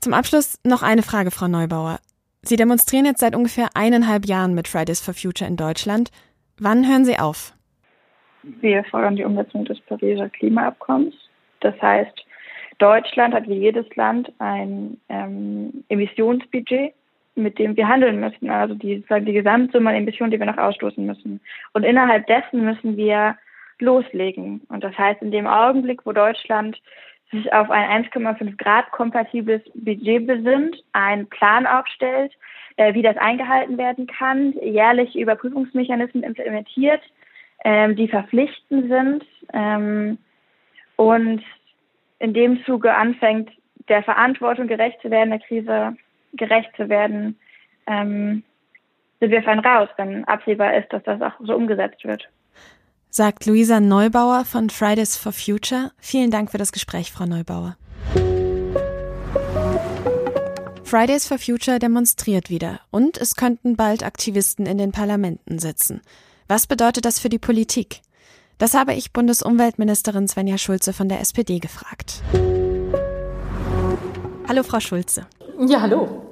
Zum 0.00 0.14
Abschluss 0.14 0.58
noch 0.64 0.82
eine 0.82 1.02
Frage, 1.02 1.30
Frau 1.30 1.48
Neubauer. 1.48 1.98
Sie 2.42 2.56
demonstrieren 2.56 3.04
jetzt 3.04 3.20
seit 3.20 3.34
ungefähr 3.34 3.68
eineinhalb 3.74 4.26
Jahren 4.26 4.54
mit 4.54 4.68
Fridays 4.68 5.00
for 5.00 5.14
Future 5.14 5.48
in 5.48 5.56
Deutschland. 5.56 6.10
Wann 6.58 6.88
hören 6.88 7.04
Sie 7.04 7.18
auf? 7.18 7.54
Wir 8.42 8.84
fordern 8.84 9.16
die 9.16 9.24
Umsetzung 9.24 9.64
des 9.64 9.80
Pariser 9.80 10.28
Klimaabkommens. 10.28 11.14
Das 11.60 11.80
heißt, 11.82 12.24
Deutschland 12.78 13.34
hat 13.34 13.48
wie 13.48 13.58
jedes 13.58 13.84
Land 13.96 14.32
ein 14.38 14.98
ähm, 15.08 15.84
Emissionsbudget, 15.88 16.94
mit 17.34 17.58
dem 17.58 17.76
wir 17.76 17.88
handeln 17.88 18.20
müssen, 18.20 18.50
also 18.50 18.74
die, 18.74 19.04
die 19.08 19.32
Gesamtsumme 19.32 19.90
an 19.90 19.96
Emissionen, 19.96 20.30
die 20.30 20.38
wir 20.38 20.46
noch 20.46 20.58
ausstoßen 20.58 21.04
müssen. 21.04 21.40
Und 21.72 21.84
innerhalb 21.84 22.26
dessen 22.26 22.64
müssen 22.64 22.96
wir 22.96 23.36
loslegen. 23.80 24.62
Und 24.68 24.82
das 24.82 24.96
heißt, 24.96 25.22
in 25.22 25.30
dem 25.30 25.46
Augenblick, 25.46 26.04
wo 26.04 26.12
Deutschland 26.12 26.80
sich 27.30 27.52
auf 27.52 27.70
ein 27.70 28.04
1,5 28.04 28.56
Grad 28.56 28.90
kompatibles 28.90 29.62
Budget 29.74 30.26
besinnt, 30.26 30.82
einen 30.92 31.28
Plan 31.28 31.66
aufstellt, 31.66 32.32
äh, 32.76 32.94
wie 32.94 33.02
das 33.02 33.16
eingehalten 33.16 33.76
werden 33.76 34.06
kann, 34.06 34.52
jährlich 34.62 35.16
Überprüfungsmechanismen 35.16 36.22
implementiert, 36.22 37.02
ähm, 37.64 37.96
die 37.96 38.08
verpflichtend 38.08 38.88
sind 38.88 39.24
ähm, 39.52 40.18
und 40.96 41.42
in 42.18 42.34
dem 42.34 42.64
Zuge 42.64 42.94
anfängt, 42.94 43.50
der 43.88 44.02
Verantwortung 44.02 44.66
gerecht 44.66 45.00
zu 45.02 45.10
werden, 45.10 45.30
der 45.30 45.40
Krise 45.40 45.96
gerecht 46.34 46.70
zu 46.76 46.88
werden, 46.88 47.38
ähm, 47.86 48.42
sind 49.20 49.30
wir 49.30 49.42
fein 49.42 49.58
raus, 49.58 49.88
wenn 49.96 50.24
absehbar 50.24 50.74
ist, 50.74 50.92
dass 50.92 51.02
das 51.02 51.20
auch 51.20 51.34
so 51.40 51.54
umgesetzt 51.54 52.04
wird. 52.04 52.28
Sagt 53.10 53.46
Luisa 53.46 53.80
Neubauer 53.80 54.44
von 54.44 54.68
Fridays 54.68 55.16
for 55.16 55.32
Future. 55.32 55.92
Vielen 55.98 56.30
Dank 56.30 56.50
für 56.50 56.58
das 56.58 56.72
Gespräch, 56.72 57.10
Frau 57.10 57.24
Neubauer. 57.24 57.76
Fridays 60.84 61.26
for 61.26 61.38
Future 61.38 61.78
demonstriert 61.78 62.50
wieder 62.50 62.80
und 62.90 63.18
es 63.18 63.34
könnten 63.34 63.76
bald 63.76 64.02
Aktivisten 64.02 64.66
in 64.66 64.78
den 64.78 64.92
Parlamenten 64.92 65.58
sitzen. 65.58 66.02
Was 66.48 66.66
bedeutet 66.66 67.04
das 67.04 67.18
für 67.18 67.28
die 67.28 67.38
Politik? 67.38 68.02
Das 68.58 68.74
habe 68.74 68.94
ich 68.94 69.12
Bundesumweltministerin 69.12 70.28
Svenja 70.28 70.58
Schulze 70.58 70.92
von 70.92 71.08
der 71.08 71.20
SPD 71.20 71.58
gefragt. 71.60 72.22
Hallo, 74.48 74.62
Frau 74.62 74.80
Schulze. 74.80 75.26
Ja, 75.66 75.80
hallo. 75.80 76.27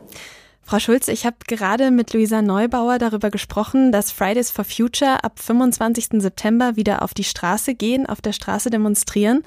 Frau 0.68 0.80
Schulze, 0.80 1.12
ich 1.12 1.24
habe 1.24 1.36
gerade 1.46 1.92
mit 1.92 2.12
Luisa 2.12 2.42
Neubauer 2.42 2.98
darüber 2.98 3.30
gesprochen, 3.30 3.92
dass 3.92 4.10
Fridays 4.10 4.50
for 4.50 4.64
Future 4.64 5.22
ab 5.22 5.38
25. 5.38 6.20
September 6.20 6.74
wieder 6.74 7.02
auf 7.02 7.14
die 7.14 7.22
Straße 7.22 7.76
gehen, 7.76 8.04
auf 8.04 8.20
der 8.20 8.32
Straße 8.32 8.68
demonstrieren. 8.68 9.44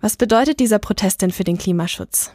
Was 0.00 0.16
bedeutet 0.16 0.60
dieser 0.60 0.78
Protest 0.78 1.20
denn 1.20 1.32
für 1.32 1.42
den 1.42 1.58
Klimaschutz? 1.58 2.30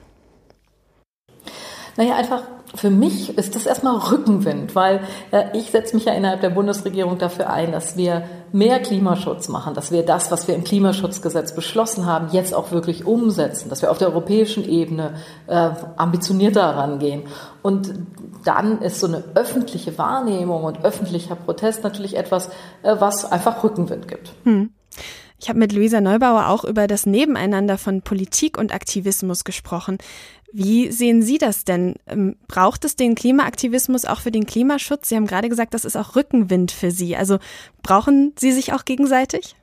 Naja, 1.95 2.17
einfach 2.17 2.43
für 2.77 2.89
mich 2.89 3.37
ist 3.37 3.55
das 3.55 3.65
erstmal 3.65 3.97
Rückenwind, 3.97 4.75
weil 4.75 5.01
äh, 5.31 5.45
ich 5.57 5.71
setze 5.71 5.95
mich 5.95 6.05
ja 6.05 6.13
innerhalb 6.13 6.41
der 6.41 6.51
Bundesregierung 6.51 7.17
dafür 7.17 7.49
ein, 7.49 7.71
dass 7.71 7.97
wir 7.97 8.23
mehr 8.51 8.79
Klimaschutz 8.79 9.49
machen, 9.49 9.73
dass 9.73 9.91
wir 9.91 10.03
das, 10.03 10.31
was 10.31 10.47
wir 10.47 10.55
im 10.55 10.63
Klimaschutzgesetz 10.63 11.53
beschlossen 11.53 12.05
haben, 12.05 12.29
jetzt 12.31 12.53
auch 12.53 12.71
wirklich 12.71 13.05
umsetzen, 13.05 13.69
dass 13.69 13.81
wir 13.81 13.91
auf 13.91 13.97
der 13.97 14.09
europäischen 14.09 14.63
Ebene 14.63 15.15
äh, 15.47 15.69
ambitionierter 15.97 16.63
rangehen. 16.63 17.23
Und 17.61 17.93
dann 18.45 18.81
ist 18.81 18.99
so 18.99 19.07
eine 19.07 19.23
öffentliche 19.35 19.97
Wahrnehmung 19.97 20.63
und 20.63 20.85
öffentlicher 20.85 21.35
Protest 21.35 21.83
natürlich 21.83 22.15
etwas, 22.15 22.49
äh, 22.83 22.95
was 22.99 23.29
einfach 23.29 23.63
Rückenwind 23.63 24.07
gibt. 24.07 24.33
Hm. 24.43 24.69
Ich 25.39 25.49
habe 25.49 25.59
mit 25.59 25.71
Luisa 25.71 26.01
Neubauer 26.01 26.47
auch 26.47 26.63
über 26.63 26.87
das 26.87 27.05
Nebeneinander 27.05 27.77
von 27.77 28.01
Politik 28.01 28.57
und 28.57 28.73
Aktivismus 28.73 29.43
gesprochen. 29.43 29.99
Wie 30.51 30.91
sehen 30.91 31.21
Sie 31.21 31.37
das 31.37 31.65
denn? 31.65 31.95
Ähm, 32.07 32.37
braucht 32.47 32.85
es 32.85 32.95
den 32.95 33.15
Klimaaktivismus 33.15 34.05
auch 34.05 34.21
für 34.21 34.31
den 34.31 34.45
Klimaschutz? 34.45 35.09
Sie 35.09 35.15
haben 35.15 35.27
gerade 35.27 35.49
gesagt, 35.49 35.73
das 35.73 35.85
ist 35.85 35.95
auch 35.95 36.15
Rückenwind 36.15 36.71
für 36.71 36.89
Sie. 36.89 37.15
Also 37.15 37.37
brauchen 37.83 38.33
Sie 38.39 38.51
sich 38.51 38.73
auch 38.73 38.85
gegenseitig? 38.85 39.55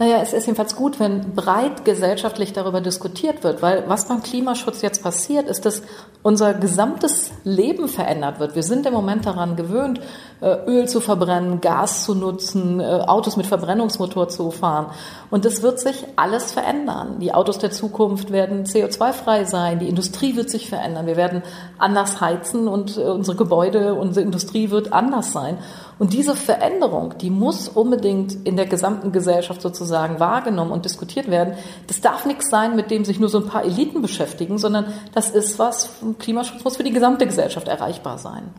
Naja, 0.00 0.22
es 0.22 0.32
ist 0.32 0.46
jedenfalls 0.46 0.76
gut, 0.76 0.98
wenn 0.98 1.34
breit 1.34 1.84
gesellschaftlich 1.84 2.54
darüber 2.54 2.80
diskutiert 2.80 3.44
wird, 3.44 3.60
weil 3.60 3.84
was 3.86 4.08
beim 4.08 4.22
Klimaschutz 4.22 4.80
jetzt 4.80 5.02
passiert, 5.02 5.46
ist, 5.46 5.66
dass 5.66 5.82
unser 6.22 6.54
gesamtes 6.54 7.30
Leben 7.44 7.86
verändert 7.86 8.40
wird. 8.40 8.54
Wir 8.54 8.62
sind 8.62 8.86
im 8.86 8.94
Moment 8.94 9.26
daran 9.26 9.56
gewöhnt, 9.56 10.00
Öl 10.46 10.88
zu 10.88 11.00
verbrennen, 11.00 11.60
Gas 11.60 12.04
zu 12.04 12.14
nutzen, 12.14 12.80
äh, 12.80 12.84
Autos 13.06 13.36
mit 13.36 13.46
Verbrennungsmotor 13.46 14.28
zu 14.28 14.50
fahren. 14.50 14.86
Und 15.30 15.44
das 15.44 15.62
wird 15.62 15.78
sich 15.80 16.06
alles 16.16 16.52
verändern. 16.52 17.18
Die 17.20 17.34
Autos 17.34 17.58
der 17.58 17.70
Zukunft 17.70 18.30
werden 18.30 18.64
CO2-frei 18.64 19.44
sein, 19.44 19.78
die 19.78 19.88
Industrie 19.88 20.36
wird 20.36 20.48
sich 20.48 20.68
verändern, 20.68 21.06
wir 21.06 21.16
werden 21.16 21.42
anders 21.78 22.20
heizen 22.20 22.68
und 22.68 22.96
äh, 22.96 23.02
unsere 23.02 23.36
Gebäude, 23.36 23.94
unsere 23.94 24.24
Industrie 24.24 24.70
wird 24.70 24.92
anders 24.92 25.32
sein. 25.32 25.58
Und 25.98 26.14
diese 26.14 26.34
Veränderung, 26.34 27.18
die 27.18 27.28
muss 27.28 27.68
unbedingt 27.68 28.46
in 28.46 28.56
der 28.56 28.64
gesamten 28.64 29.12
Gesellschaft 29.12 29.60
sozusagen 29.60 30.18
wahrgenommen 30.18 30.72
und 30.72 30.86
diskutiert 30.86 31.30
werden. 31.30 31.54
Das 31.88 32.00
darf 32.00 32.24
nichts 32.24 32.48
sein, 32.48 32.74
mit 32.74 32.90
dem 32.90 33.04
sich 33.04 33.20
nur 33.20 33.28
so 33.28 33.40
ein 33.40 33.46
paar 33.46 33.64
Eliten 33.64 34.00
beschäftigen, 34.00 34.56
sondern 34.56 34.86
das 35.12 35.28
ist 35.28 35.58
was, 35.58 35.90
Klimaschutz 36.18 36.64
muss 36.64 36.78
für 36.78 36.84
die 36.84 36.92
gesamte 36.92 37.26
Gesellschaft 37.26 37.68
erreichbar 37.68 38.16
sein. 38.16 38.54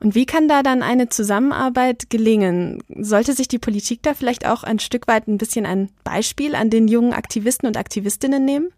Und 0.00 0.14
wie 0.14 0.26
kann 0.26 0.48
da 0.48 0.62
dann 0.62 0.82
eine 0.82 1.08
Zusammenarbeit 1.08 2.08
gelingen? 2.08 2.82
Sollte 2.98 3.32
sich 3.32 3.48
die 3.48 3.58
Politik 3.58 4.02
da 4.02 4.14
vielleicht 4.14 4.46
auch 4.46 4.62
ein 4.62 4.78
Stück 4.78 5.08
weit 5.08 5.26
ein 5.26 5.38
bisschen 5.38 5.66
ein 5.66 5.90
Beispiel 6.04 6.54
an 6.54 6.70
den 6.70 6.86
jungen 6.86 7.12
Aktivisten 7.12 7.66
und 7.66 7.76
Aktivistinnen 7.76 8.44
nehmen? 8.44 8.68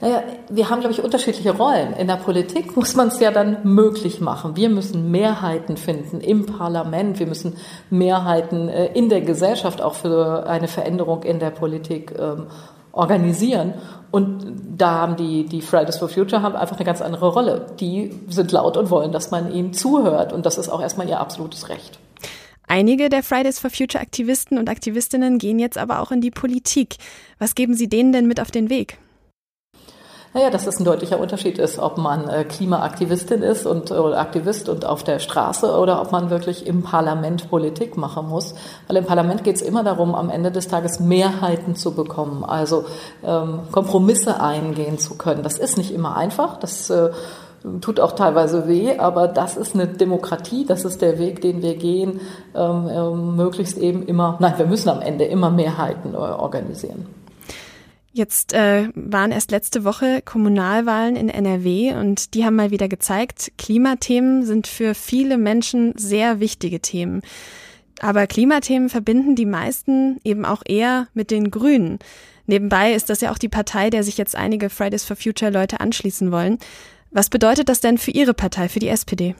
Naja, 0.00 0.22
wir 0.50 0.70
haben, 0.70 0.80
glaube 0.80 0.92
ich, 0.92 1.02
unterschiedliche 1.02 1.56
Rollen. 1.56 1.94
In 1.94 2.08
der 2.08 2.16
Politik 2.16 2.76
muss 2.76 2.94
man 2.94 3.08
es 3.08 3.20
ja 3.20 3.30
dann 3.30 3.58
möglich 3.64 4.20
machen. 4.20 4.56
Wir 4.56 4.68
müssen 4.68 5.10
Mehrheiten 5.10 5.76
finden 5.76 6.20
im 6.20 6.46
Parlament. 6.46 7.18
Wir 7.18 7.26
müssen 7.26 7.56
Mehrheiten 7.90 8.68
äh, 8.68 8.86
in 8.92 9.08
der 9.08 9.20
Gesellschaft 9.20 9.80
auch 9.80 9.94
für 9.94 10.46
eine 10.46 10.68
Veränderung 10.68 11.22
in 11.22 11.38
der 11.38 11.50
Politik 11.50 12.12
ähm, 12.18 12.48
organisieren. 12.94 13.74
Und 14.10 14.54
da 14.76 14.92
haben 14.92 15.16
die, 15.16 15.44
die 15.44 15.60
Fridays 15.60 15.98
for 15.98 16.08
Future 16.08 16.42
haben 16.42 16.54
einfach 16.54 16.76
eine 16.76 16.84
ganz 16.84 17.02
andere 17.02 17.28
Rolle. 17.28 17.66
Die 17.80 18.12
sind 18.28 18.52
laut 18.52 18.76
und 18.76 18.90
wollen, 18.90 19.12
dass 19.12 19.30
man 19.30 19.52
ihnen 19.52 19.72
zuhört. 19.72 20.32
Und 20.32 20.46
das 20.46 20.56
ist 20.56 20.68
auch 20.68 20.80
erstmal 20.80 21.08
ihr 21.08 21.20
absolutes 21.20 21.68
Recht. 21.68 21.98
Einige 22.66 23.08
der 23.08 23.22
Fridays 23.22 23.58
for 23.58 23.70
Future 23.70 24.00
Aktivisten 24.00 24.58
und 24.58 24.70
Aktivistinnen 24.70 25.38
gehen 25.38 25.58
jetzt 25.58 25.76
aber 25.76 26.00
auch 26.00 26.12
in 26.12 26.20
die 26.20 26.30
Politik. 26.30 26.96
Was 27.38 27.54
geben 27.54 27.74
Sie 27.74 27.88
denen 27.88 28.12
denn 28.12 28.26
mit 28.26 28.40
auf 28.40 28.50
den 28.50 28.70
Weg? 28.70 28.98
Naja, 30.34 30.50
dass 30.50 30.66
es 30.66 30.80
ein 30.80 30.84
deutlicher 30.84 31.20
Unterschied 31.20 31.60
ist, 31.60 31.78
ob 31.78 31.96
man 31.96 32.28
äh, 32.28 32.42
Klimaaktivistin 32.42 33.42
ist 33.42 33.66
und 33.66 33.92
oder 33.92 34.18
Aktivist 34.18 34.68
und 34.68 34.84
auf 34.84 35.04
der 35.04 35.20
Straße 35.20 35.78
oder 35.78 36.02
ob 36.02 36.10
man 36.10 36.28
wirklich 36.28 36.66
im 36.66 36.82
Parlament 36.82 37.48
Politik 37.48 37.96
machen 37.96 38.28
muss. 38.28 38.56
Weil 38.88 38.96
im 38.96 39.04
Parlament 39.04 39.44
geht 39.44 39.54
es 39.54 39.62
immer 39.62 39.84
darum, 39.84 40.12
am 40.16 40.30
Ende 40.30 40.50
des 40.50 40.66
Tages 40.66 40.98
Mehrheiten 40.98 41.76
zu 41.76 41.94
bekommen, 41.94 42.42
also 42.42 42.84
ähm, 43.24 43.60
Kompromisse 43.70 44.40
eingehen 44.40 44.98
zu 44.98 45.14
können. 45.14 45.44
Das 45.44 45.56
ist 45.56 45.78
nicht 45.78 45.94
immer 45.94 46.16
einfach. 46.16 46.56
Das 46.56 46.90
äh, 46.90 47.10
tut 47.80 48.00
auch 48.00 48.12
teilweise 48.12 48.66
weh, 48.66 48.98
aber 48.98 49.28
das 49.28 49.56
ist 49.56 49.76
eine 49.76 49.86
Demokratie, 49.86 50.66
das 50.66 50.84
ist 50.84 51.00
der 51.00 51.20
Weg, 51.20 51.42
den 51.42 51.62
wir 51.62 51.76
gehen, 51.76 52.20
ähm, 52.56 52.90
ähm, 52.90 53.36
möglichst 53.36 53.78
eben 53.78 54.04
immer, 54.04 54.36
nein, 54.40 54.54
wir 54.56 54.66
müssen 54.66 54.88
am 54.88 55.00
Ende 55.00 55.26
immer 55.26 55.50
Mehrheiten 55.50 56.14
äh, 56.14 56.16
organisieren. 56.16 57.06
Jetzt 58.16 58.52
äh, 58.52 58.90
waren 58.94 59.32
erst 59.32 59.50
letzte 59.50 59.82
Woche 59.82 60.22
Kommunalwahlen 60.24 61.16
in 61.16 61.28
NRW 61.28 61.94
und 61.94 62.34
die 62.34 62.44
haben 62.44 62.54
mal 62.54 62.70
wieder 62.70 62.86
gezeigt, 62.86 63.50
Klimathemen 63.58 64.44
sind 64.44 64.68
für 64.68 64.94
viele 64.94 65.36
Menschen 65.36 65.94
sehr 65.96 66.38
wichtige 66.38 66.78
Themen. 66.78 67.22
Aber 67.98 68.28
Klimathemen 68.28 68.88
verbinden 68.88 69.34
die 69.34 69.46
meisten 69.46 70.20
eben 70.22 70.44
auch 70.44 70.62
eher 70.64 71.08
mit 71.12 71.32
den 71.32 71.50
Grünen. 71.50 71.98
Nebenbei 72.46 72.94
ist 72.94 73.10
das 73.10 73.20
ja 73.20 73.32
auch 73.32 73.38
die 73.38 73.48
Partei, 73.48 73.90
der 73.90 74.04
sich 74.04 74.16
jetzt 74.16 74.36
einige 74.36 74.70
Fridays 74.70 75.04
for 75.04 75.16
Future 75.16 75.50
Leute 75.50 75.80
anschließen 75.80 76.30
wollen. 76.30 76.58
Was 77.10 77.30
bedeutet 77.30 77.68
das 77.68 77.80
denn 77.80 77.98
für 77.98 78.12
Ihre 78.12 78.32
Partei, 78.32 78.68
für 78.68 78.78
die 78.78 78.88
SPD? 78.90 79.34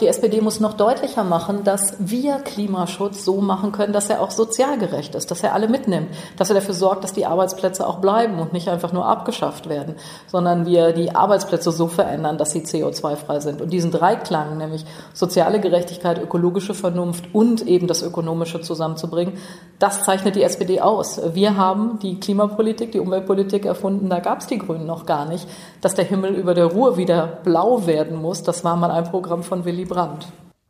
Die 0.00 0.06
SPD 0.06 0.42
muss 0.42 0.60
noch 0.60 0.74
deutlicher 0.74 1.24
machen, 1.24 1.64
dass 1.64 1.94
wir 1.98 2.40
Klimaschutz 2.40 3.24
so 3.24 3.40
machen 3.40 3.72
können, 3.72 3.94
dass 3.94 4.10
er 4.10 4.20
auch 4.20 4.30
sozial 4.30 4.76
gerecht 4.76 5.14
ist, 5.14 5.30
dass 5.30 5.42
er 5.42 5.54
alle 5.54 5.66
mitnimmt, 5.66 6.08
dass 6.36 6.50
er 6.50 6.54
dafür 6.56 6.74
sorgt, 6.74 7.04
dass 7.04 7.14
die 7.14 7.24
Arbeitsplätze 7.24 7.86
auch 7.86 7.98
bleiben 8.00 8.38
und 8.38 8.52
nicht 8.52 8.68
einfach 8.68 8.92
nur 8.92 9.06
abgeschafft 9.06 9.70
werden, 9.70 9.94
sondern 10.26 10.66
wir 10.66 10.92
die 10.92 11.14
Arbeitsplätze 11.14 11.72
so 11.72 11.86
verändern, 11.86 12.36
dass 12.36 12.50
sie 12.50 12.60
CO2-frei 12.60 13.40
sind. 13.40 13.62
Und 13.62 13.72
diesen 13.72 13.90
Dreiklang, 13.90 14.58
nämlich 14.58 14.84
soziale 15.14 15.58
Gerechtigkeit, 15.58 16.22
ökologische 16.22 16.74
Vernunft 16.74 17.34
und 17.34 17.66
eben 17.66 17.86
das 17.86 18.02
Ökonomische 18.02 18.60
zusammenzubringen, 18.60 19.38
das 19.78 20.02
zeichnet 20.02 20.36
die 20.36 20.42
SPD 20.42 20.82
aus. 20.82 21.18
Wir 21.32 21.56
haben 21.56 21.98
die 21.98 22.20
Klimapolitik, 22.20 22.92
die 22.92 23.00
Umweltpolitik 23.00 23.64
erfunden, 23.64 24.10
da 24.10 24.20
gab 24.20 24.40
es 24.40 24.48
die 24.48 24.58
Grünen 24.58 24.84
noch 24.84 25.06
gar 25.06 25.24
nicht. 25.24 25.48
Dass 25.80 25.94
der 25.94 26.04
Himmel 26.04 26.34
über 26.34 26.52
der 26.52 26.66
Ruhr 26.66 26.98
wieder 26.98 27.26
blau 27.42 27.86
werden 27.86 28.20
muss, 28.20 28.42
das 28.42 28.64
war 28.64 28.76
mal 28.76 28.90
ein 28.90 29.04
Programm 29.04 29.42
von 29.42 29.61
Willy 29.64 29.84
Brandt. 29.84 30.28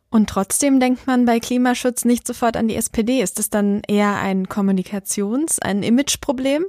Und 0.09 0.29
trotzdem 0.29 0.79
denkt 0.79 1.07
man 1.07 1.25
bei 1.25 1.39
Klimaschutz 1.39 2.05
nicht 2.05 2.27
sofort 2.27 2.55
an 2.55 2.67
die 2.67 2.75
SPD. 2.75 3.21
Ist 3.21 3.39
das 3.39 3.49
dann 3.49 3.81
eher 3.87 4.17
ein 4.17 4.47
Kommunikations-, 4.47 5.59
ein 5.59 5.81
Imageproblem? 5.81 6.65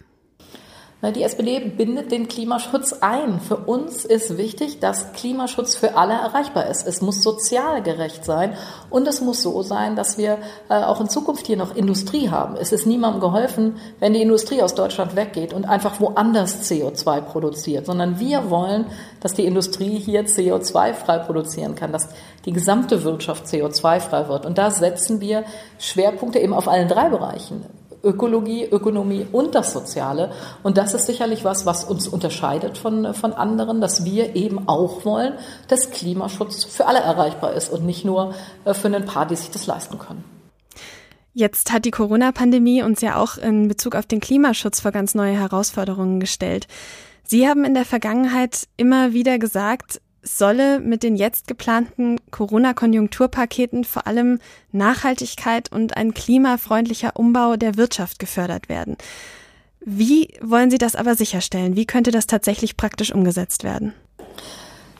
Die 1.12 1.22
SPD 1.22 1.60
bindet 1.60 2.12
den 2.12 2.28
Klimaschutz 2.28 2.94
ein. 3.00 3.40
Für 3.40 3.56
uns 3.56 4.04
ist 4.04 4.36
wichtig, 4.36 4.80
dass 4.80 5.12
Klimaschutz 5.12 5.76
für 5.76 5.96
alle 5.96 6.14
erreichbar 6.14 6.66
ist. 6.66 6.86
Es 6.86 7.00
muss 7.00 7.22
sozial 7.22 7.82
gerecht 7.82 8.24
sein 8.24 8.56
und 8.90 9.06
es 9.06 9.20
muss 9.20 9.42
so 9.42 9.62
sein, 9.62 9.96
dass 9.96 10.18
wir 10.18 10.38
äh, 10.68 10.74
auch 10.74 11.00
in 11.00 11.08
Zukunft 11.08 11.46
hier 11.46 11.56
noch 11.56 11.74
Industrie 11.74 12.30
haben. 12.30 12.56
Es 12.56 12.72
ist 12.72 12.86
niemandem 12.86 13.20
geholfen, 13.20 13.76
wenn 14.00 14.14
die 14.14 14.22
Industrie 14.22 14.62
aus 14.62 14.74
Deutschland 14.74 15.16
weggeht 15.16 15.52
und 15.52 15.64
einfach 15.64 16.00
woanders 16.00 16.70
CO2 16.70 17.20
produziert, 17.20 17.86
sondern 17.86 18.18
wir 18.20 18.50
wollen, 18.50 18.86
dass 19.20 19.34
die 19.34 19.46
Industrie 19.46 19.98
hier 19.98 20.24
CO2-frei 20.26 21.18
produzieren 21.18 21.74
kann, 21.74 21.92
dass 21.92 22.08
die 22.44 22.52
gesamte 22.52 23.04
Wirtschaft 23.04 23.46
CO2-frei 23.46 24.28
wird. 24.28 24.46
Und 24.46 24.58
da 24.58 24.70
setzen 24.70 25.20
wir 25.20 25.44
Schwerpunkte 25.78 26.38
eben 26.38 26.52
auf 26.52 26.68
allen 26.68 26.88
drei 26.88 27.08
Bereichen. 27.08 27.64
Ökologie, 28.04 28.64
Ökonomie 28.64 29.26
und 29.32 29.54
das 29.54 29.72
Soziale. 29.72 30.30
Und 30.62 30.76
das 30.76 30.94
ist 30.94 31.06
sicherlich 31.06 31.44
was, 31.44 31.66
was 31.66 31.84
uns 31.84 32.06
unterscheidet 32.06 32.78
von, 32.78 33.14
von 33.14 33.32
anderen, 33.32 33.80
dass 33.80 34.04
wir 34.04 34.36
eben 34.36 34.68
auch 34.68 35.04
wollen, 35.04 35.34
dass 35.68 35.90
Klimaschutz 35.90 36.64
für 36.64 36.86
alle 36.86 37.00
erreichbar 37.00 37.54
ist 37.54 37.70
und 37.70 37.84
nicht 37.84 38.04
nur 38.04 38.34
äh, 38.64 38.74
für 38.74 38.88
ein 38.88 39.04
paar, 39.04 39.26
die 39.26 39.36
sich 39.36 39.50
das 39.50 39.66
leisten 39.66 39.98
können. 39.98 40.24
Jetzt 41.32 41.72
hat 41.72 41.84
die 41.84 41.90
Corona-Pandemie 41.90 42.84
uns 42.84 43.00
ja 43.00 43.16
auch 43.16 43.38
in 43.38 43.66
Bezug 43.66 43.96
auf 43.96 44.06
den 44.06 44.20
Klimaschutz 44.20 44.80
vor 44.80 44.92
ganz 44.92 45.16
neue 45.16 45.32
Herausforderungen 45.32 46.20
gestellt. 46.20 46.68
Sie 47.24 47.48
haben 47.48 47.64
in 47.64 47.74
der 47.74 47.84
Vergangenheit 47.84 48.68
immer 48.76 49.14
wieder 49.14 49.38
gesagt, 49.38 50.00
solle 50.24 50.80
mit 50.80 51.02
den 51.02 51.16
jetzt 51.16 51.46
geplanten 51.46 52.18
Corona-Konjunkturpaketen 52.30 53.84
vor 53.84 54.06
allem 54.06 54.40
Nachhaltigkeit 54.72 55.70
und 55.70 55.96
ein 55.96 56.14
klimafreundlicher 56.14 57.12
Umbau 57.14 57.56
der 57.56 57.76
Wirtschaft 57.76 58.18
gefördert 58.18 58.68
werden. 58.68 58.96
Wie 59.80 60.34
wollen 60.40 60.70
Sie 60.70 60.78
das 60.78 60.96
aber 60.96 61.14
sicherstellen? 61.14 61.76
Wie 61.76 61.86
könnte 61.86 62.10
das 62.10 62.26
tatsächlich 62.26 62.76
praktisch 62.76 63.12
umgesetzt 63.12 63.64
werden? 63.64 63.92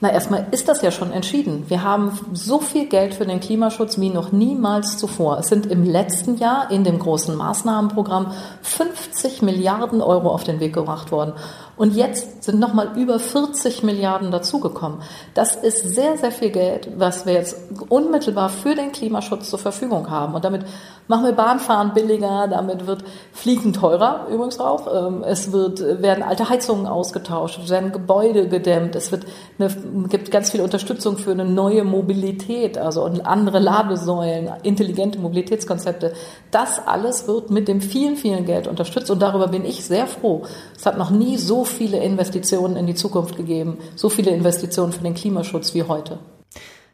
Na, 0.01 0.11
erstmal 0.11 0.47
ist 0.51 0.69
das 0.69 0.83
ja 0.83 0.91
schon 0.91 1.13
entschieden. 1.13 1.65
Wir 1.69 1.85
haben 1.85 2.19
so 2.33 2.59
viel 2.59 2.87
Geld 2.87 3.15
für 3.15 3.27
den 3.27 3.39
Klimaschutz 3.39 3.99
wie 3.99 4.11
noch 4.11 4.33
niemals 4.33 4.99
zuvor. 4.99 5.39
Es 5.39 5.49
sind 5.49 5.67
im 5.67 5.85
letzten 5.85 6.37
Jahr 6.37 6.71
in 6.71 6.83
dem 6.83 6.99
großen 6.99 7.37
Maßnahmenprogramm 7.37 8.33
50 8.63 9.43
Milliarden 9.43 10.03
Euro 10.03 10.31
auf 10.31 10.43
den 10.43 10.59
Weg 10.59 10.75
gebracht 10.75 11.13
worden. 11.13 11.35
Und 11.77 11.95
jetzt 11.95 12.43
sind 12.43 12.61
nochmal 12.61 12.97
über 12.97 13.19
40 13.19 13.83
Milliarden 13.83 14.31
dazugekommen. 14.31 14.99
Das 15.35 15.57
ist 15.57 15.95
sehr, 15.95 16.19
sehr 16.19 16.33
viel 16.33 16.51
Geld, 16.51 16.89
was 16.97 17.25
wir 17.25 17.33
jetzt 17.33 17.57
unmittelbar 17.89 18.49
für 18.49 18.75
den 18.75 18.93
Klimaschutz 18.93 19.51
zur 19.51 19.59
Verfügung 19.59 20.11
haben. 20.11 20.35
Und 20.35 20.45
damit 20.45 20.65
machen 21.09 21.25
wir 21.25 21.33
Bahnfahren 21.33 21.93
billiger, 21.93 22.49
damit 22.49 22.87
wird 22.87 23.05
Fliegen 23.33 23.73
teurer 23.73 24.27
übrigens 24.31 24.59
auch. 24.59 25.09
Ähm, 25.09 25.23
es 25.23 25.53
wird, 25.53 25.81
werden 26.03 26.23
alte 26.23 26.49
Heizungen 26.49 26.87
ausgetauscht, 26.87 27.61
es 27.63 27.71
werden 27.71 27.93
Gebäude 27.93 28.49
gedämmt, 28.49 28.95
es 28.97 29.13
wird 29.13 29.27
eine, 29.59 29.69
gibt 30.09 30.31
ganz 30.31 30.51
viel 30.51 30.61
Unterstützung 30.61 31.19
für 31.19 31.33
eine 31.33 31.45
neue 31.45 31.85
Mobilität, 31.85 32.79
also 32.79 33.05
andere 33.05 33.59
Ladesäulen, 33.59 34.51
intelligente 34.63 35.19
Mobilitätskonzepte. 35.19 36.15
Das 36.51 36.87
alles 36.87 37.29
wird 37.29 37.51
mit 37.51 37.69
dem 37.69 37.81
vielen, 37.81 38.17
vielen 38.17 38.45
Geld 38.47 38.67
unterstützt 38.67 39.11
und 39.11 39.21
darüber 39.21 39.49
bin 39.49 39.65
ich 39.65 39.85
sehr 39.85 40.07
froh. 40.07 40.43
Es 40.77 40.87
hat 40.87 40.99
noch 40.99 41.11
nie 41.11 41.37
so 41.37 41.65
viele 41.65 41.99
Investitionen 41.99 42.77
in 42.77 42.87
die 42.87 42.95
Zukunft 42.95 43.37
gegeben, 43.37 43.79
so 43.97 44.09
viele 44.09 44.31
Investitionen 44.31 44.93
für 44.93 45.03
den 45.03 45.15
Klimaschutz 45.15 45.75
wie 45.75 45.83
heute. 45.83 46.19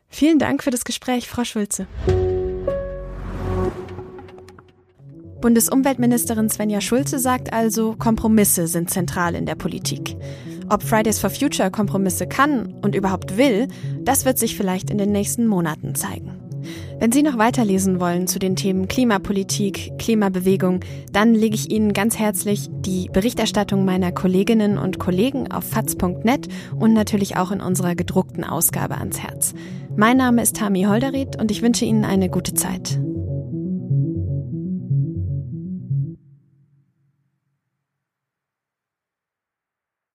Vielen 0.09 0.41
Dank 0.41 0.65
für 0.65 0.71
das 0.71 0.85
Gespräch, 0.85 1.29
Frau 1.29 1.45
Schulze. 1.45 1.87
Bundesumweltministerin 5.41 6.51
Svenja 6.51 6.81
Schulze 6.81 7.19
sagt 7.19 7.53
also, 7.53 7.95
Kompromisse 7.99 8.67
sind 8.67 8.91
zentral 8.91 9.35
in 9.35 9.47
der 9.47 9.55
Politik. 9.55 10.17
Ob 10.69 10.83
Fridays 10.83 11.19
for 11.19 11.31
Future 11.31 11.71
Kompromisse 11.71 12.27
kann 12.27 12.75
und 12.83 12.95
überhaupt 12.95 13.37
will, 13.37 13.69
das 14.03 14.25
wird 14.25 14.39
sich 14.39 14.57
vielleicht 14.57 14.91
in 14.91 14.99
den 14.99 15.13
nächsten 15.13 15.47
Monaten 15.47 15.95
zeigen. 15.95 16.37
Wenn 16.99 17.13
Sie 17.13 17.23
noch 17.23 17.39
weiterlesen 17.39 18.01
wollen 18.01 18.27
zu 18.27 18.39
den 18.39 18.55
Themen 18.55 18.87
Klimapolitik, 18.87 19.99
Klimabewegung, 19.99 20.81
dann 21.13 21.35
lege 21.35 21.55
ich 21.55 21.71
Ihnen 21.71 21.95
ganz 21.95 22.19
herzlich 22.19 22.69
die 22.71 23.09
Berichterstattung 23.11 23.87
meiner 23.87 24.13
Kolleginnen 24.13 24.77
und 24.77 24.99
Kollegen 24.99 25.51
auf 25.51 25.65
faz.net 25.65 26.49
und 26.79 26.93
natürlich 26.93 27.39
auch 27.39 27.51
in 27.51 27.63
unserer 27.63 27.95
gedruckten 27.95 28.45
Ausgabe 28.45 28.99
ans 28.99 29.19
Herz. 29.19 29.55
Mein 29.97 30.19
Name 30.19 30.43
ist 30.43 30.57
Tami 30.57 30.83
Holderried 30.83 31.41
und 31.41 31.51
ich 31.51 31.63
wünsche 31.63 31.87
Ihnen 31.87 32.05
eine 32.05 32.29
gute 32.29 32.53
Zeit. 32.53 33.01